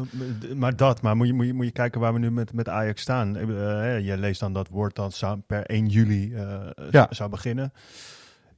[0.56, 2.70] Maar dat, maar moet je, moet je, moet je kijken waar we nu met, met
[2.70, 3.38] Ajax staan.
[3.38, 6.34] Eh, eh, je leest dan dat woord dat per 1 juli
[6.92, 7.08] Ja.
[7.10, 7.74] zou beginnen.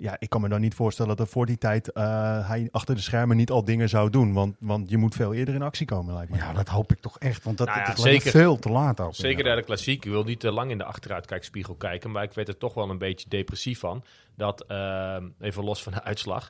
[0.03, 2.03] Ja, ik kan me dan niet voorstellen dat er voor die tijd eh,
[2.47, 4.33] hij achter de schermen niet al dingen zou doen.
[4.33, 6.37] Want, want je moet veel eerder in actie komen, lijkt me.
[6.37, 8.39] Ja, dat hoop ik toch echt, want dat, Nou ja, dat lijkt me zeker.
[8.39, 9.15] veel te laat ook.
[9.15, 10.05] Zeker naar de klassiek.
[10.05, 12.11] Ik wil niet te lang in de achteruitkijkspiegel kijken.
[12.11, 14.03] Maar ik werd er toch wel een beetje depressief van.
[14.35, 16.49] Dat, ehm, even los van de uitslag.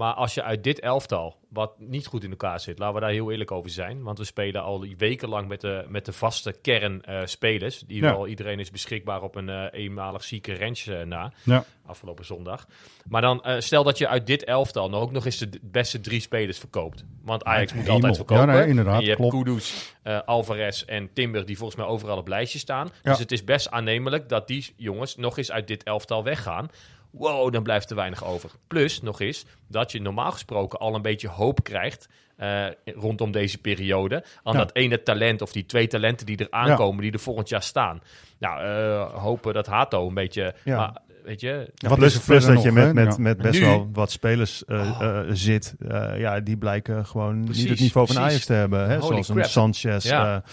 [0.00, 3.10] Maar als je uit dit elftal, wat niet goed in elkaar zit, laten we daar
[3.10, 4.02] heel eerlijk over zijn.
[4.02, 7.78] Want we spelen al wekenlang met de, met de vaste kern eh, spelers.
[7.86, 8.12] Die Ja.
[8.12, 11.32] wel, iedereen is beschikbaar op een eh, eenmalig zieke ranch eh, na.
[11.42, 11.64] Ja.
[11.86, 12.66] Afgelopen zondag.
[13.08, 16.20] Maar dan stel dat je uit dit elftal nog ook nog eens de beste drie
[16.20, 17.04] spelers verkoopt.
[17.22, 17.94] Want Ajax moet hemel.
[17.96, 18.46] altijd verkopen.
[18.46, 19.44] Ja, nee, inderdaad, En je hebt klopt.
[19.44, 22.90] Kudus, eh, Alvarez en Timber die volgens mij overal op lijstje staan.
[23.02, 23.10] Ja.
[23.10, 26.70] Dus het is best aannemelijk dat die jongens nog eens uit dit elftal weggaan.
[27.10, 28.50] Wow, dan blijft er weinig over.
[28.66, 33.58] Plus nog eens dat je normaal gesproken al een beetje hoop krijgt eh, rondom deze
[33.58, 34.24] periode.
[34.42, 34.58] Aan Ja.
[34.58, 38.02] dat ene talent of die twee talenten die er aankomen, die er volgend jaar staan.
[38.38, 40.54] Nou, eh, hopen dat Hato een beetje...
[40.64, 40.76] Ja.
[40.76, 43.60] Maar, weet je, Ja, Wat plus is plus verder dat je met, met, met best
[43.60, 45.02] Nu- wel wat spelers eh, Oh.
[45.02, 45.74] eh, zit.
[45.88, 48.32] eh, ja, die blijken gewoon Precies, niet het niveau van precies.
[48.32, 48.80] Ajax te hebben.
[48.88, 48.96] Hè?
[48.98, 49.44] Holy Zoals een.
[49.44, 50.04] Sanchez.
[50.04, 50.34] Ja.
[50.34, 50.50] eh,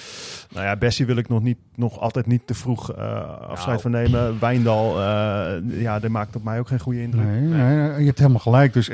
[0.54, 3.82] nou ja, Bessie wil ik nog, niet, nog altijd niet te vroeg eh, afscheid Nou.
[3.82, 4.40] van nemen.
[4.40, 7.24] Wijndal, eh, ja, die maakt op mij ook geen goede indruk.
[7.26, 8.74] Nee, nee, je hebt helemaal gelijk.
[8.74, 8.90] Dus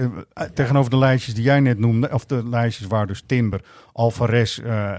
[0.54, 3.62] tegenover de lijstjes die jij net noemde, of de lijstjes waar dus Timber,
[3.94, 4.94] Alvarez, eh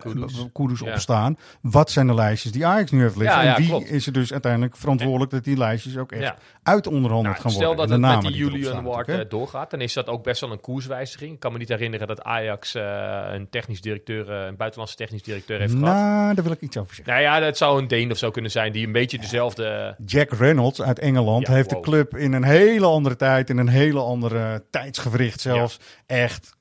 [0.00, 0.46] Kudus.
[0.52, 0.92] Kudus Ja.
[0.92, 1.36] op staan.
[1.60, 3.36] Wat zijn de lijstjes die Ajax nu heeft liggen?
[3.38, 3.90] Ja, ja, en wie klopt.
[3.90, 6.36] is er dus uiteindelijk verantwoordelijk dat die lijstjes ook echt Ja.
[6.62, 8.00] uit onderhandeld Nou, gaan stel worden?
[8.00, 10.60] dat het met die Julian Ward eh, doorgaat, dan is dat ook best wel een
[10.60, 11.32] koerswijziging.
[11.32, 15.22] Ik kan me niet herinneren dat Ajax eh, een technisch directeur, eh, een buitenlandse technisch
[15.22, 15.94] directeur heeft gehad.
[15.94, 17.14] Nou, daar wil ik iets over zeggen.
[17.14, 19.96] Nou ja, dat zou een Deen of zo kunnen zijn die een beetje dezelfde...
[20.06, 21.84] Jack Reynolds uit Engeland Ja, heeft wow.
[21.84, 26.56] de club in een hele andere tijd, in een hele andere tijdsgewricht zelfs, echt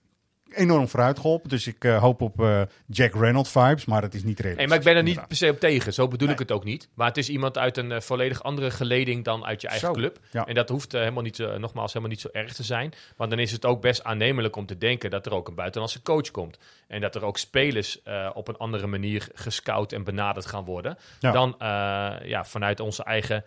[0.57, 1.49] enorm vooruit geholpen.
[1.49, 4.57] Dus ik eh, hoop op eh, Jack Reynolds vibes, maar het is niet realistisch.
[4.57, 5.27] Nee, maar ik ben er niet inderdaad.
[5.27, 5.93] per se op tegen.
[5.93, 6.89] Zo bedoel ik het ook niet.
[6.93, 9.93] Maar het is iemand uit een eh, volledig andere geleding dan uit je eigen Zo,
[9.93, 10.19] club.
[10.31, 10.45] ja.
[10.45, 12.93] En dat hoeft helemaal niet, zo- nogmaals helemaal niet zo erg te zijn.
[13.15, 16.01] Want dan is het ook best aannemelijk om te denken dat er ook een buitenlandse
[16.01, 16.57] coach komt.
[16.87, 20.97] En dat er ook spelers eh, op een andere manier gescout en benaderd gaan worden.
[21.19, 21.31] Ja.
[21.31, 21.67] Dan eh,
[22.29, 23.43] ja, vanuit onze eigen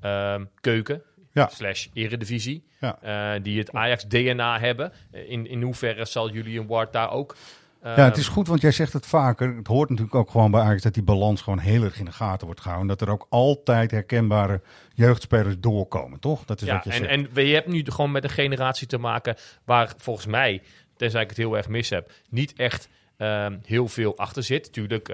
[0.00, 1.02] ehm, keuken.
[1.32, 1.48] Ja.
[1.52, 2.64] Slash eredivisie.
[2.80, 2.98] Ja.
[3.34, 4.92] eh, die het Ajax-DNA hebben.
[5.10, 7.36] Eh, In, in hoeverre zal Julian Ward daar ook...
[7.80, 9.56] eh, Ja, het is goed, want jij zegt het vaker.
[9.56, 12.12] Het hoort natuurlijk ook gewoon bij Ajax dat die balans gewoon heel erg in de
[12.12, 12.88] gaten wordt gehouden.
[12.88, 14.60] Dat er ook altijd herkenbare
[14.94, 16.44] jeugdspelers doorkomen, toch?
[16.44, 17.36] Dat is Ja, wat je en, zegt.
[17.36, 20.62] en je hebt nu gewoon met een generatie te maken waar volgens mij,
[20.96, 24.72] tenzij ik het heel erg mis heb, niet echt ehm, heel veel achter zit.
[24.72, 25.12] Tuurlijk,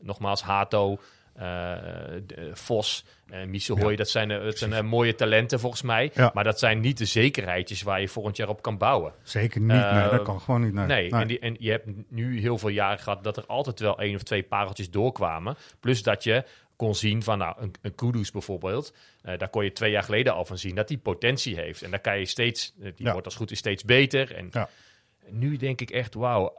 [0.00, 0.98] nogmaals, Hato,
[1.38, 2.20] eh, eh,
[2.52, 3.04] Vos,
[3.46, 6.10] Misehoy, dat zijn, eh, dat zijn mooie talenten volgens mij.
[6.14, 6.30] Ja.
[6.34, 9.12] Maar dat zijn niet de zekerheidjes waar je volgend jaar op kan bouwen.
[9.22, 10.72] Zeker niet, nee, dat kan gewoon niet.
[10.72, 11.20] Nee, Nee, Nee.
[11.20, 14.14] En, die, en je hebt nu heel veel jaren gehad dat er altijd wel één
[14.14, 15.56] of twee pareltjes doorkwamen.
[15.80, 16.44] Plus dat je
[16.76, 18.94] kon zien van nou, een, een Kudus bijvoorbeeld.
[19.22, 21.82] daar kon je twee jaar geleden al van zien dat die potentie heeft.
[21.82, 23.10] En daar kan je steeds, die Ja.
[23.12, 24.34] wordt als goed is steeds beter.
[24.34, 24.68] En Ja.
[25.30, 26.52] nu denk ik echt, wauw,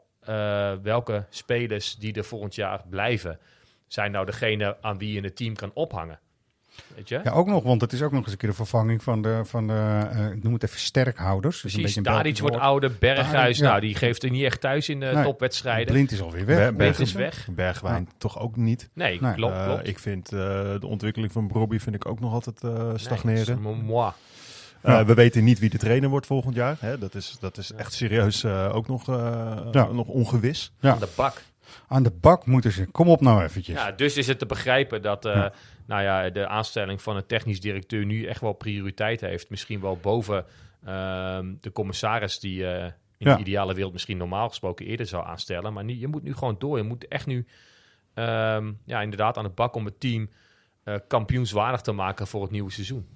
[0.82, 3.40] welke spelers die er volgend jaar blijven,
[3.90, 6.20] zijn nou degene aan wie je het team kan ophangen.
[6.96, 7.20] Weet je?
[7.24, 9.42] Ja, ook nog, want het is ook nog eens een keer de vervanging van de,
[9.46, 11.62] van de eh, ik noem het even sterkhouders.
[11.62, 13.68] Dus een Precies, Tadic wordt ouder, Berghuis, ja.
[13.70, 15.24] nou, die geeft er niet echt thuis in de Nee.
[15.24, 15.94] topwedstrijden.
[15.94, 16.58] Blind is alweer weg.
[16.58, 17.48] Ber- Blind is weg.
[17.52, 18.90] Bergwijn toch ook niet.
[18.94, 19.34] Nee, Nee.
[19.34, 19.88] klopt, Eh, klopt.
[19.88, 20.40] ik vind eh,
[20.80, 23.60] de ontwikkeling van Brobbey vind ik ook nog altijd eh, Nee, stagneren.
[23.66, 24.12] Eh,
[24.84, 25.06] Ja.
[25.06, 26.78] we weten niet wie de trainer wordt volgend jaar.
[26.80, 26.98] Hè?
[26.98, 29.86] Dat is, dat is echt serieus eh, ook nog, eh, Ja.
[29.92, 30.72] nog ongewis.
[30.80, 30.92] Ja.
[30.92, 31.42] Aan de bak.
[31.88, 32.86] Aan de bak moeten ze.
[32.86, 33.76] Kom op nou eventjes.
[33.76, 35.54] Ja, dus is het te begrijpen dat eh, Ja.
[35.86, 39.50] nou ja, de aanstelling van een technisch directeur nu echt wel prioriteit heeft.
[39.50, 40.46] Misschien wel boven
[40.86, 42.84] ehm, de commissaris die eh,
[43.18, 43.34] in Ja.
[43.36, 45.74] de ideale wereld misschien normaal gesproken eerder zou aanstellen.
[45.74, 46.78] Maar nu, je moet nu gewoon door.
[46.78, 47.46] Je moet echt nu
[48.14, 50.30] ehm, ja, inderdaad aan de bak om het team
[50.84, 53.08] eh, kampioenswaardig te maken voor het nieuwe seizoen.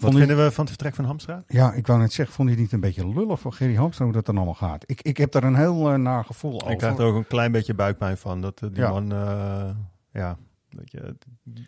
[0.00, 1.42] Wat vinden we van het vertrek van Hamstra?
[1.46, 4.04] Ja, ik wou net zeggen, vond je het niet een beetje lullig voor Gerry Hamstra
[4.04, 4.82] hoe dat dan allemaal gaat?
[4.86, 6.70] Ik, ik heb daar een heel eh, naar gevoel over.
[6.70, 8.40] Ik krijg er ook een klein beetje buikpijn van.
[8.40, 8.90] Dat eh, die Ja.
[8.90, 9.70] man, eh,
[10.12, 10.36] ja,
[10.70, 11.16] weet je,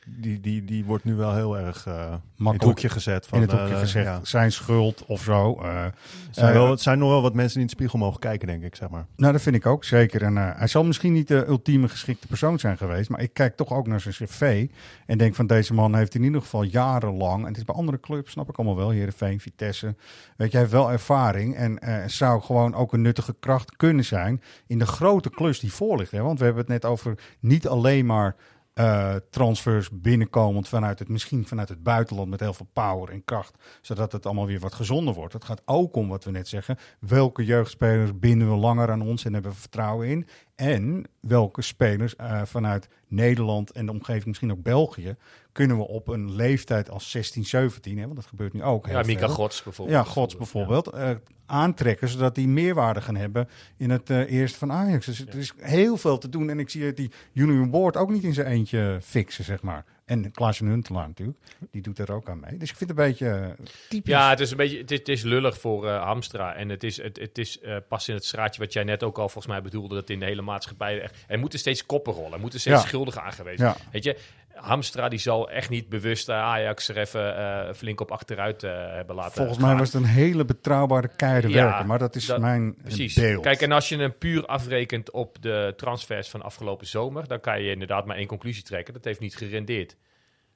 [0.07, 3.27] die, die, die wordt nu wel heel erg eh, in het Makkelijk hoekje gezet.
[3.27, 4.21] Van, in het hoekje eh, gezegd, ja.
[4.23, 5.63] zijn schuld of zo.
[5.63, 5.95] Het
[6.31, 8.63] zijn, wel, het zijn nog wel wat mensen die in de spiegel mogen kijken, denk
[8.63, 9.07] ik, zeg maar.
[9.17, 10.23] Nou, dat vind ik ook zeker.
[10.23, 13.73] En hij zal misschien niet de ultieme geschikte persoon zijn geweest, maar ik kijk toch
[13.73, 14.69] ook naar zijn cv
[15.07, 18.01] en denk van deze man heeft in ieder geval jarenlang, en het is bij andere
[18.01, 19.95] clubs, snap ik allemaal wel, Heerenveen, Vitesse,
[20.37, 24.43] weet je, hij heeft wel ervaring en zou gewoon ook een nuttige kracht kunnen zijn
[24.67, 26.11] in de grote klus die voor ligt.
[26.11, 26.23] Hè?
[26.23, 28.37] Want we hebben het net over niet alleen maar
[28.75, 33.55] eh, transfers binnenkomend vanuit het, misschien vanuit het buitenland met heel veel power en kracht,
[33.81, 35.33] zodat het allemaal weer wat gezonder wordt.
[35.33, 36.79] Het gaat ook om wat we net zeggen.
[36.99, 40.27] Welke jeugdspelers binden we langer aan ons en hebben we vertrouwen in?
[40.55, 45.16] En welke spelers eh, vanuit Nederland en de omgeving, misschien ook België,
[45.53, 48.87] kunnen we op een leeftijd als 16, 17, hè, want dat gebeurt nu ook.
[48.87, 49.27] heel Ja, Mika.
[49.29, 49.99] Gods bijvoorbeeld.
[50.05, 50.87] Ja, Gods bijvoorbeeld.
[50.91, 51.11] eh,
[51.47, 55.07] aantrekken, zodat die meerwaarde gaan hebben in het eh, eerste van Ajax.
[55.07, 56.51] Dus er is heel veel te doen.
[56.51, 59.85] En ik zie die Junior Board ook niet in zijn eentje fixen, zeg maar.
[60.05, 61.39] En Klaas Huntelaar natuurlijk,
[61.71, 62.57] die doet er ook aan mee.
[62.57, 64.13] Dus ik vind het een beetje eh, typisch.
[64.13, 66.55] Ja, het is een beetje het is, het is lullig voor eh, Hamstra.
[66.55, 69.19] En het is, het, het is eh, pas in het straatje wat jij net ook
[69.19, 71.25] al volgens mij bedoelde, dat in de hele maatschappij echt.
[71.27, 72.33] Er moeten steeds koppen rollen.
[72.33, 72.87] Er moeten steeds Ja.
[72.89, 73.67] schuldigen aangewezen.
[73.67, 73.77] Ja.
[73.93, 74.17] Weet je,
[74.55, 78.71] Hamstra die zal echt niet bewust eh, Ajax er even eh, flink op achteruit eh,
[78.75, 79.67] hebben laten Volgens gaan.
[79.69, 83.15] mij was het een hele betrouwbare keiharde Ja, werker, maar dat is dat- mijn Precies.
[83.15, 83.43] beeld.
[83.43, 87.63] Kijk, en als je hem puur afrekent op de transfers van afgelopen zomer, dan kan
[87.63, 88.95] je inderdaad maar één conclusie trekken.
[88.95, 89.97] Dat heeft niet gerendeerd.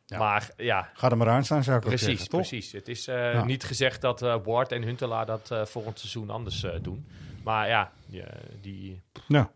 [0.07, 0.19] Ja.
[0.19, 2.41] Maar ja, Ga er maar aan staan, zou ik ook Precies, zeggen, toch?
[2.41, 2.73] precies.
[2.73, 3.45] Het is Ja.
[3.45, 7.07] niet gezegd dat Ward en Huntelaar dat volgend seizoen anders doen.
[7.45, 8.27] Maar ja, ja,
[8.61, 9.03] die...
[9.29, 9.51] Ja.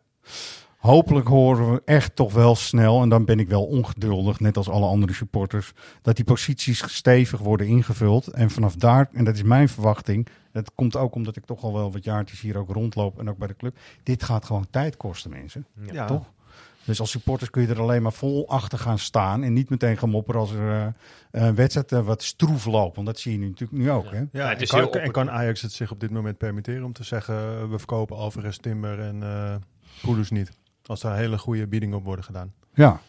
[0.81, 4.69] Hopelijk horen we echt toch wel snel, en dan ben ik wel ongeduldig, net als
[4.69, 5.73] alle andere supporters,
[6.03, 8.27] dat die posities stevig worden ingevuld.
[8.27, 11.73] En vanaf daar, en dat is mijn verwachting, dat komt ook omdat ik toch al
[11.73, 13.77] wel wat jaartjes hier ook rondloop en ook bij de club.
[14.03, 15.67] Dit gaat gewoon tijd kosten, mensen.
[15.93, 16.31] Ja, Toch?
[16.85, 19.97] Dus als supporters kun je er alleen maar vol achter gaan staan en niet meteen
[19.97, 20.87] gaan mopperen als er eh,
[21.31, 22.95] een wedstrijd eh, wat stroef loopt.
[22.95, 24.11] Want dat zie je nu natuurlijk nu ook.
[24.11, 24.19] Hè?
[24.19, 26.39] Ja, Ja, het en, is kan, heel en kan Ajax het zich op dit moment
[26.39, 27.35] permitteren om te zeggen...
[27.35, 29.55] eh, we verkopen Alvarez, Timber en eh
[30.03, 30.59] Kudus niet?
[30.87, 32.55] Als daar hele goede biedingen op worden gedaan.
[32.75, 33.01] Ja,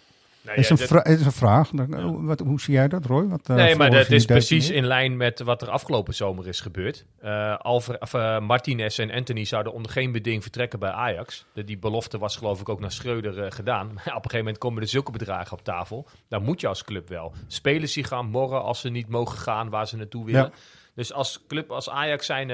[0.45, 1.71] Nee, is, ja, een dat- vra- is een vraag.
[2.01, 3.27] Wat, hoe zie jij dat, Roy?
[3.27, 6.59] Wat, eh, nee, maar dat is precies in lijn met wat er afgelopen zomer is
[6.61, 7.05] gebeurd.
[7.19, 11.45] Eh Alver, of, eh, Martinez en Anthony zouden onder geen beding vertrekken bij Ajax.
[11.53, 13.85] De, die belofte was geloof ik ook naar Schreuder gedaan.
[13.93, 16.07] Maar op een gegeven moment komen er zulke bedragen op tafel.
[16.27, 17.33] Dan moet je als club wel.
[17.47, 20.41] Spelers die gaan morren als ze niet mogen gaan waar ze naartoe willen.
[20.41, 20.51] Ja.
[20.95, 22.47] Dus als club als Ajax zijn,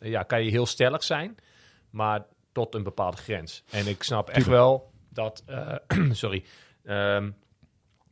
[0.00, 1.36] ja, kan je heel stellig zijn.
[1.90, 2.24] Maar
[2.56, 3.62] tot een bepaalde grens.
[3.70, 4.56] En ik snap echt Tuurlijk.
[4.56, 5.42] wel dat...
[5.46, 5.74] eh,
[6.10, 6.44] sorry.
[6.84, 7.30] ehm,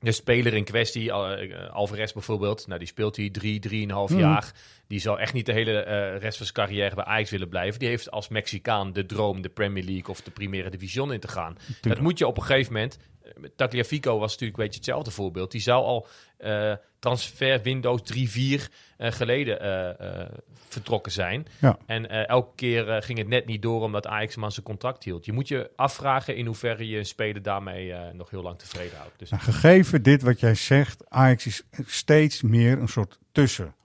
[0.00, 4.18] de speler in kwestie, uh, Alvarez bijvoorbeeld, nou, die speelt hier drie, drieënhalf Mhm.
[4.20, 4.52] jaar.
[4.86, 7.78] Die zou echt niet de hele eh, rest van zijn carrière bij Ajax willen blijven.
[7.78, 11.28] Die heeft als Mexicaan de droom de Premier League of de Primera Division in te
[11.28, 11.56] gaan.
[11.80, 12.98] Dat moet je op een gegeven moment...
[13.22, 15.50] eh, Tagliafico was natuurlijk een beetje hetzelfde voorbeeld.
[15.50, 16.72] Die zou al eh
[17.04, 20.28] transfer windows 3, 4 eh, geleden eh, eh,
[20.68, 21.46] vertrokken zijn.
[21.60, 21.78] Ja.
[21.86, 25.24] En elke keer ging het net niet door omdat Ajax hem aan zijn contract hield.
[25.24, 29.18] Je moet je afvragen in hoeverre je een speler daarmee nog heel lang tevreden houdt.
[29.18, 33.18] Dus Nou, gegeven dit wat jij zegt, Ajax is steeds meer een soort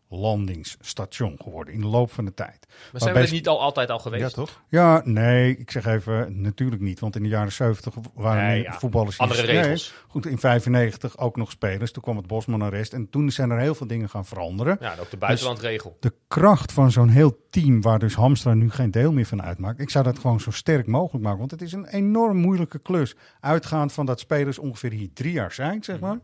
[0.10, 2.68] tussenlandingsstation geworden in de loop van de tijd.
[2.92, 4.22] maar zijn we er niet al altijd al geweest?
[4.24, 4.64] Ja, toch?
[4.70, 8.80] Ja, nee, ik zeg even natuurlijk niet, want in de jaren 70 waren Nee, ja.
[8.80, 9.94] voetballers hier- Andere Nee, regels.
[10.08, 11.92] goed, in 95 ook nog spelers.
[11.92, 14.78] Toen kwam het Bosman-arrest en toen zijn er heel veel dingen gaan veranderen.
[14.80, 15.98] Ja, en ook de buitenlandregel.
[16.00, 19.80] De kracht van zo'n heel team, waar dus Hamstra nu geen deel meer van uitmaakt.
[19.80, 21.40] Ik zou dat gewoon zo sterk mogelijk maken.
[21.40, 23.16] Want het is een enorm moeilijke klus.
[23.40, 26.20] Uitgaand van dat spelers ongeveer hier drie jaar zijn, zeg maar.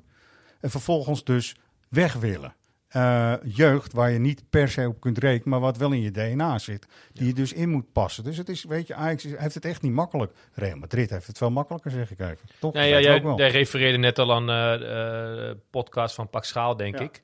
[0.61, 1.55] En vervolgens dus
[1.89, 2.53] weg willen.
[2.95, 6.11] Eh, jeugd waar je niet per se op kunt rekenen, maar wat wel in je
[6.11, 6.87] DNA zit.
[7.11, 8.23] Die je dus in moet passen.
[8.23, 10.31] Dus het is, weet je, Ajax heeft het echt niet makkelijk.
[10.53, 12.47] Real Madrid heeft het veel makkelijker, zeg ik even.
[12.59, 12.73] Toch?
[12.73, 12.99] Nee, ja,
[13.35, 17.03] jij, refereerde net al aan eh, eh, podcast van Pak Schaal, denk Ja.
[17.03, 17.21] ik.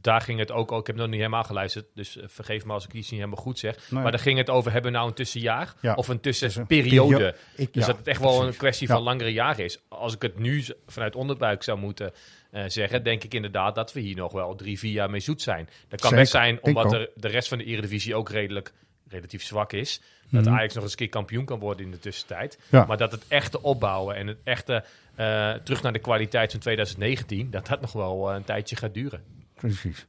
[0.00, 0.78] Daar ging het ook al.
[0.78, 3.58] Ik heb nog niet helemaal geluisterd, dus vergeef me als ik iets niet helemaal goed
[3.58, 3.90] zeg.
[3.90, 4.02] Nee.
[4.02, 5.94] Maar daar ging het over: hebben we nou een tussenjaar Ja.
[5.94, 7.14] of een Tussen- tussenperiode?
[7.16, 8.94] perio- ik- dus ja, dat het echt wel een kwestie Ja.
[8.94, 9.80] van langere jaren is.
[9.88, 12.12] Als ik het nu vanuit onderbuik zou moeten
[12.50, 15.42] eh, zeggen, denk ik inderdaad dat we hier nog wel drie, vier jaar mee zoet
[15.42, 15.68] zijn.
[15.88, 18.72] Dat kan best zijn omdat de, de rest van de Eredivisie ook redelijk
[19.08, 20.00] relatief zwak is.
[20.30, 20.54] Dat Mhm.
[20.54, 22.58] Ajax nog eens een keer kampioen kan worden in de tussentijd.
[22.68, 22.84] Ja.
[22.84, 24.84] Maar dat het echte opbouwen en het echte
[25.14, 28.94] eh, terug naar de kwaliteit van 2019, dat dat nog wel eh, een tijdje gaat
[28.94, 29.22] duren.
[29.54, 30.06] Precies.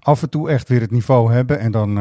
[0.00, 1.58] af en toe echt weer het niveau hebben.
[1.58, 1.92] En dan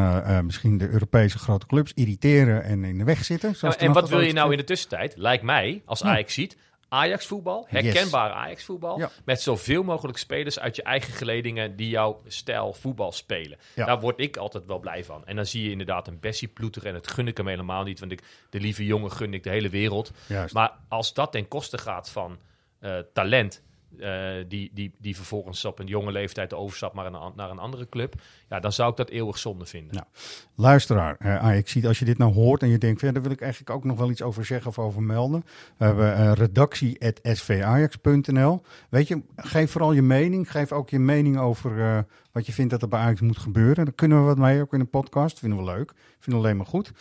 [0.45, 3.55] misschien de Europese grote clubs irriteren en in de weg zitten.
[3.77, 5.17] En wat wil je nou in de tussentijd?
[5.17, 6.57] Lijkt mij, als Ajax ziet,
[6.93, 9.09] Ajax voetbal, herkenbaar Ajax voetbal, Ja.
[9.25, 13.57] met zoveel mogelijk spelers uit je eigen geledingen die jouw stijl voetbal spelen.
[13.75, 13.85] Ja.
[13.85, 15.25] Daar word ik altijd wel blij van.
[15.25, 17.99] En dan zie je inderdaad een Bessie ploeter en dat gun ik hem helemaal niet,
[17.99, 20.11] want ik, de lieve jongen gun ik de hele wereld.
[20.27, 20.53] Juist.
[20.53, 22.39] Maar als dat ten koste gaat van
[22.79, 23.61] eh, talent,
[23.99, 27.89] eh, die, die, die vervolgens op een jonge leeftijd overstapt naar een, naar een andere
[27.89, 28.13] club,
[28.49, 30.07] ja, dan zou ik dat eeuwig zonde vinden.
[30.55, 33.31] Luisteraar, eh Ajax ziet als je dit nou hoort en je denkt, ja, daar wil
[33.31, 35.43] ik eigenlijk ook nog wel iets over zeggen of over melden.
[35.77, 38.61] We hebben eh redactie.svajax.nl.
[38.89, 40.51] Weet je, geef vooral je mening.
[40.51, 43.85] Geef ook je mening over wat je vindt dat er bij Ajax moet gebeuren.
[43.85, 45.39] Daar kunnen we wat mee, ook in een podcast.
[45.39, 45.93] Vinden we leuk.
[46.19, 46.91] Vinden alleen maar goed.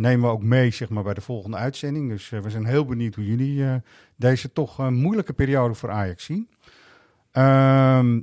[0.00, 2.08] Nemen we ook mee zeg maar, bij de volgende uitzending.
[2.08, 3.74] Dus eh, we zijn heel benieuwd hoe jullie eh,
[4.16, 6.48] deze toch eh, moeilijke periode voor Ajax zien.
[7.32, 8.20] Ehm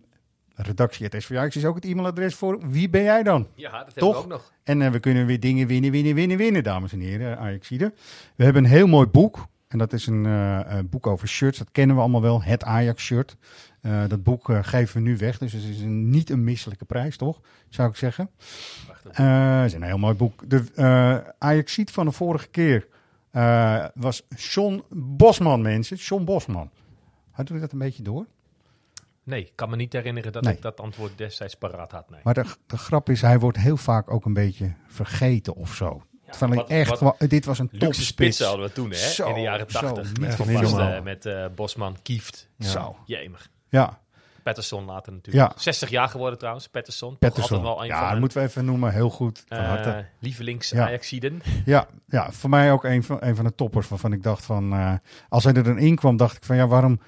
[0.55, 3.47] redactie.svajax is ook het e-mailadres voor wie ben jij dan?
[3.55, 4.15] Ja, dat hebben Toch?
[4.15, 4.51] we ook nog.
[4.63, 7.93] En we kunnen weer dingen winnen, winnen, winnen, winnen, dames en heren, Ajaxide.
[8.36, 9.47] We hebben een heel mooi boek.
[9.67, 11.57] En dat is een een boek over shirts.
[11.57, 12.43] Dat kennen we allemaal wel.
[12.43, 13.36] Het Ajax-shirt.
[14.07, 15.38] Dat boek geven we nu weg.
[15.38, 17.41] Dus het is een, niet een misselijke prijs, toch?
[17.69, 18.30] Zou ik zeggen.
[19.12, 20.49] Eh, Het is een heel mooi boek.
[20.49, 22.88] De eh Ajaxiet van de vorige keer
[23.32, 25.97] eh, was John Bosman, mensen.
[25.97, 26.70] John Bosman.
[27.32, 28.26] Hadden we dat een beetje door?
[29.24, 30.53] Nee, ik kan me niet herinneren dat Nee.
[30.53, 32.10] ik dat antwoord destijds paraat had.
[32.10, 32.20] Nee.
[32.24, 36.01] Maar de, de grap is, hij wordt heel vaak ook een beetje vergeten of zo.
[36.39, 38.08] Wat- echt, wat dit was een topspits.
[38.08, 38.95] spitsen hadden we toen, hè?
[38.95, 40.08] Zo, in de jaren zo, 80.
[40.08, 42.49] niet Met, vast, eh, met eh, Bosman, Kieft.
[42.60, 42.95] Zo.
[43.05, 43.49] Jemig.
[43.70, 43.99] Ja,
[44.48, 45.54] Patterson later natuurlijk.
[45.54, 45.62] Ja.
[45.62, 47.18] 60 jaar geworden trouwens, Patterson.
[47.18, 47.62] Patterson.
[47.62, 48.93] wel een Ja, dat moeten we even noemen.
[48.93, 49.43] Heel goed.
[49.48, 49.89] Van harte.
[49.89, 50.86] eh, lievelings Ja.
[50.86, 51.41] Ajaxiden.
[51.66, 54.74] Ja, ja, voor mij ook een van, een van de toppers waarvan ik dacht van...
[54.74, 54.93] eh,
[55.30, 57.00] als hij er dan in kwam, dacht ik van ja, waarom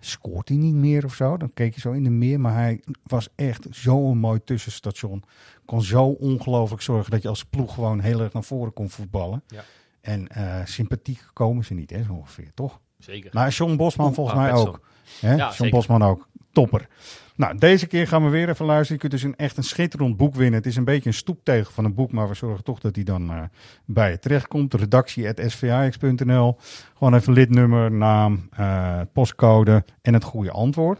[0.00, 1.36] scoort hij niet meer of zo?
[1.36, 5.22] Dan keek je zo in de meer, maar hij was echt zo'n mooi tussenstation.
[5.64, 9.42] Kon zo ongelooflijk zorgen dat je als ploeg gewoon heel erg naar voren kon voetballen.
[9.46, 9.64] Ja.
[10.00, 12.80] En eh, sympathiek komen ze niet, hè, zo ongeveer, toch?
[12.98, 13.30] Zeker.
[13.32, 14.80] Maar John Bosman volgens ah, mij ook.
[15.20, 15.34] Hè?
[15.34, 15.70] John zeker.
[15.70, 16.28] Bosman ook.
[16.58, 16.88] Topper.
[17.36, 18.94] Nou, deze keer gaan we weer even luisteren.
[19.02, 20.54] Je kunt dus een echt een schitterend boek winnen.
[20.54, 23.04] Het is een beetje een stoeptegel van een boek, maar we zorgen toch dat hij
[23.04, 23.42] dan eh,
[23.84, 24.74] bij je terechtkomt.
[24.74, 26.56] Redactie.svax.nl
[26.94, 30.98] Gewoon even lidnummer, naam, eh, postcode en het goede antwoord.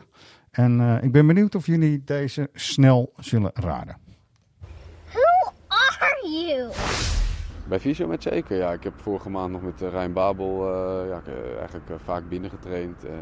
[0.51, 3.97] En eh, ik ben benieuwd of jullie deze snel zullen raden.
[5.11, 6.71] Who are you?
[7.69, 8.73] Bij Visio zeker, ja.
[8.73, 11.23] Ik heb vorige maand nog met Rijn Babel eh, ja,
[11.59, 13.05] eigenlijk vaak binnengetraind.
[13.05, 13.13] Eh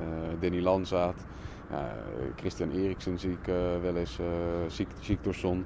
[0.41, 1.26] Danny Lanzaat,
[2.37, 4.27] Christian Eriksen zie ik eh, wel eens, eh
[4.69, 5.64] Ziek, Ziektorsson.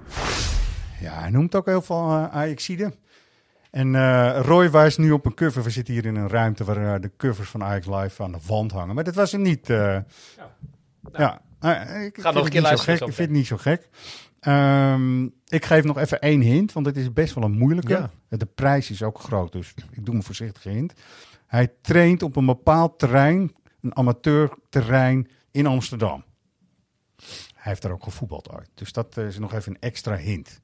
[1.01, 2.93] Ja, hij noemt ook heel veel uh, Ajaxide.
[3.71, 5.63] En eh, Roy wijst nu op een cover.
[5.63, 8.39] We zitten hier in een ruimte waar eh, de covers van Ajax Live aan de
[8.47, 8.95] wand hangen.
[8.95, 9.71] Maar dat was hem niet.
[9.71, 9.99] eh.
[11.13, 13.09] ja, eh, ik Ga nog een het keer luisteren gek.
[13.09, 13.89] Ik vind het niet zo gek.
[14.41, 17.93] Ehm, ik geef nog even één hint, want het is best wel een moeilijke.
[18.29, 18.37] Ja.
[18.37, 20.93] De prijs is ook groot, dus ik doe een voorzichtige hint.
[21.47, 26.25] Hij traint op een bepaald terrein, een amateurterrein in Amsterdam.
[27.55, 28.71] Hij heeft daar ook gevoetbald uit.
[28.75, 30.61] Dus dat eh, is nog even een extra hint.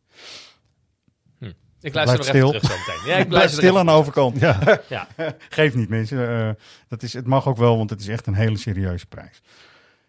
[1.81, 2.61] Ik luister nog Blijf even stil.
[2.61, 3.13] terug zo meteen.
[3.13, 4.41] Ja, ik Blijf stil aan de overkant.
[4.41, 4.81] Ja.
[4.89, 5.09] Ja.
[5.49, 6.29] Geeft niet, mensen.
[6.29, 6.51] Eh,
[6.89, 9.43] dat is, het mag ook wel, want het is echt een hele serieuze prijs.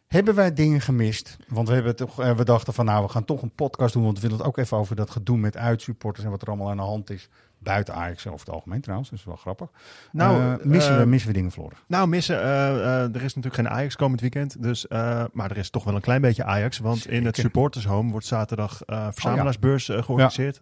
[0.07, 1.37] Hebben wij dingen gemist?
[1.47, 4.03] Want we, hebben toch, eh, we dachten van nou, we gaan toch een podcast doen.
[4.03, 6.69] Want we willen het ook even over dat gedoe met uitsupporters en wat er allemaal
[6.69, 7.29] aan de hand is.
[7.67, 9.67] Buiten Ajax over het algemeen trouwens, dat is wel grappig.
[10.11, 11.77] Nou, Eh, missen, we, eh, missen we dingen, Floris?
[11.87, 12.41] Nou, missen.
[12.41, 14.63] eh, er is natuurlijk geen Ajax komend weekend.
[14.63, 14.85] Dus,
[15.33, 16.77] maar er is toch wel een klein beetje Ajax.
[16.79, 17.35] Want in het.
[17.35, 20.61] Supporters Home wordt zaterdag eh verzamelaarsbeurs georganiseerd.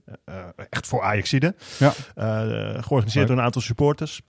[0.70, 1.56] Echt voor Ajaxide.
[1.80, 1.92] Ja.
[2.82, 4.22] Georganiseerd door een aantal supporters.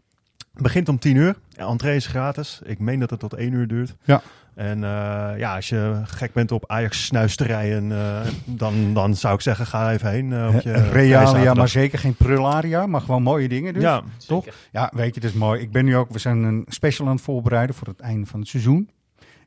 [0.53, 1.37] Begint om 10 uur.
[1.57, 2.61] Entree is gratis.
[2.65, 3.95] Ik meen dat het tot 1 uur duurt.
[4.05, 4.23] Ja.
[4.57, 9.41] En eh, ja, als je gek bent op Ajax snuisterijen, eh, dan, dan zou ik
[9.41, 10.33] zeggen, ga even heen.
[10.33, 13.83] eh, op je Realia, maar zeker geen prularia, maar gewoon mooie dingen dus.
[13.83, 14.45] Ja, toch?
[14.73, 15.61] Ja, weet je, het is mooi.
[15.61, 18.41] Ik ben nu ook, we zijn een special aan het voorbereiden voor het einde van
[18.41, 18.91] het seizoen.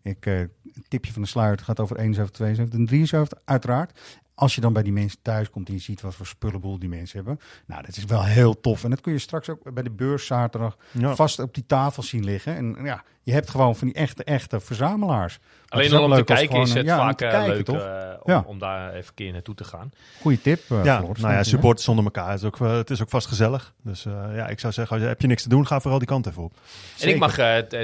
[0.03, 0.49] Ik, eh, een
[0.87, 3.99] tipje van de sluier, het gaat over 71, 72 en 73, uiteraard.
[4.39, 6.89] Als je dan bij die mensen thuis komt en je ziet wat voor spullenboel die
[6.89, 7.39] mensen hebben.
[7.65, 8.83] Nou, dat is wel heel tof.
[8.83, 11.15] En dat kun je straks ook bij de beurs zaterdag Ja.
[11.15, 12.55] vast op die tafel zien liggen.
[12.55, 15.39] En ja, je hebt gewoon van die echte, echte verzamelaars.
[15.67, 17.75] Alleen al om te kijken is het ja, vaak eh, kijken, leuk toch?
[17.81, 18.43] eh, om, Ja.
[18.45, 19.91] om daar even een keer naartoe te gaan.
[20.21, 22.29] Goeie tip, eh, ja, nou ja, supporters zonder elkaar.
[22.31, 23.73] Het is ook, het is ook vast gezellig.
[23.83, 25.99] Dus eh, ja, ik zou zeggen, als je, heb je niks te doen, ga vooral
[25.99, 26.53] die kant even op.
[26.99, 27.35] En ik mag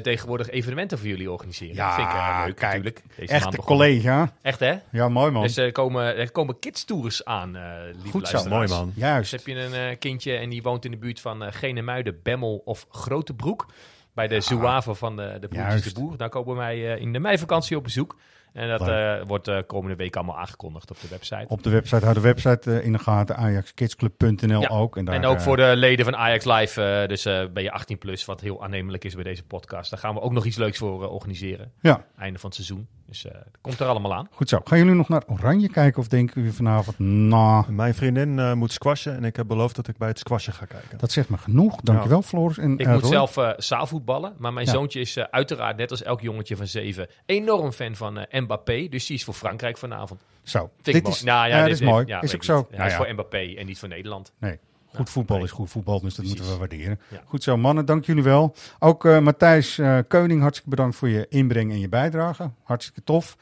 [0.01, 1.75] tegenwoordig evenementen voor jullie organiseren.
[1.75, 3.03] Ja, dat vind ik leuk kijk, natuurlijk.
[3.15, 4.31] Deze Echte collega.
[4.41, 4.75] Echt hè?
[4.91, 5.41] Ja, mooi man.
[5.41, 8.91] Dus er komen, er komen kids-tours aan, eh lieve Goed zo, mooi man.
[8.95, 9.31] Juist.
[9.31, 12.19] Dus heb je een eh, kindje en die woont in de buurt van eh Genemuiden,
[12.23, 13.65] Bemmel of Grotebroek.
[14.13, 16.17] Bij de Zouave van de, de Broertjes de Boer.
[16.17, 18.15] Daar komen wij eh, in de meivakantie op bezoek.
[18.55, 21.45] En dat eh, wordt eh, komende week allemaal aangekondigd op de website.
[21.47, 24.97] Op de website, hou de website in de gaten, ajaxkidsclub.nl Ja, ook.
[24.97, 27.71] En, daar, en ook voor de leden van Ajax Live, eh, dus eh, ben je
[27.71, 29.89] 18 plus, wat heel aannemelijk is bij deze podcast.
[29.89, 31.71] Daar gaan we ook nog iets leuks voor organiseren.
[31.81, 32.05] Ja.
[32.17, 32.87] Einde van het seizoen.
[33.07, 34.27] Dus dat komt er allemaal aan.
[34.31, 34.59] Goed zo.
[34.63, 38.71] Gaan jullie nog naar Oranje kijken of denken jullie vanavond, nou, Mijn vriendin eh, moet
[38.71, 40.97] squashen en ik heb beloofd dat ik bij het squashen ga kijken.
[40.97, 41.81] dat zegt me genoeg.
[41.81, 43.11] Dankjewel Floris en Ik eh, moet Roy.
[43.11, 44.71] zelf eh zaalvoetballen, maar mijn Ja.
[44.71, 48.87] zoontje is eh, uiteraard, net als elk jongetje van zeven, enorm fan van eh, Mbappé.
[48.89, 50.21] Dus die is voor Frankrijk vanavond.
[50.43, 52.05] Zo, Vind dit is, Nou ja, dit dit is mooi.
[52.07, 52.67] ja, is ook ik zo.
[52.69, 52.97] Ja, Nou is ja.
[53.03, 54.33] voor Mbappé en niet voor Nederland.
[54.39, 54.59] Nee,
[54.95, 56.99] goed voetbal is goed voetbal, dus dat moeten we waarderen.
[57.09, 57.21] Ja.
[57.25, 58.55] Goed zo, mannen, dank jullie wel.
[58.79, 62.51] Ook eh, Matthijs eh, Keuning, hartstikke bedankt voor je inbreng en je bijdrage.
[62.63, 63.37] Hartstikke tof.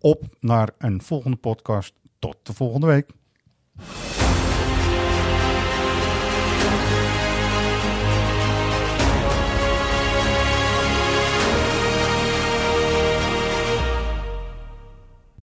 [0.00, 1.94] Op naar een volgende podcast.
[2.18, 3.06] Tot de volgende week.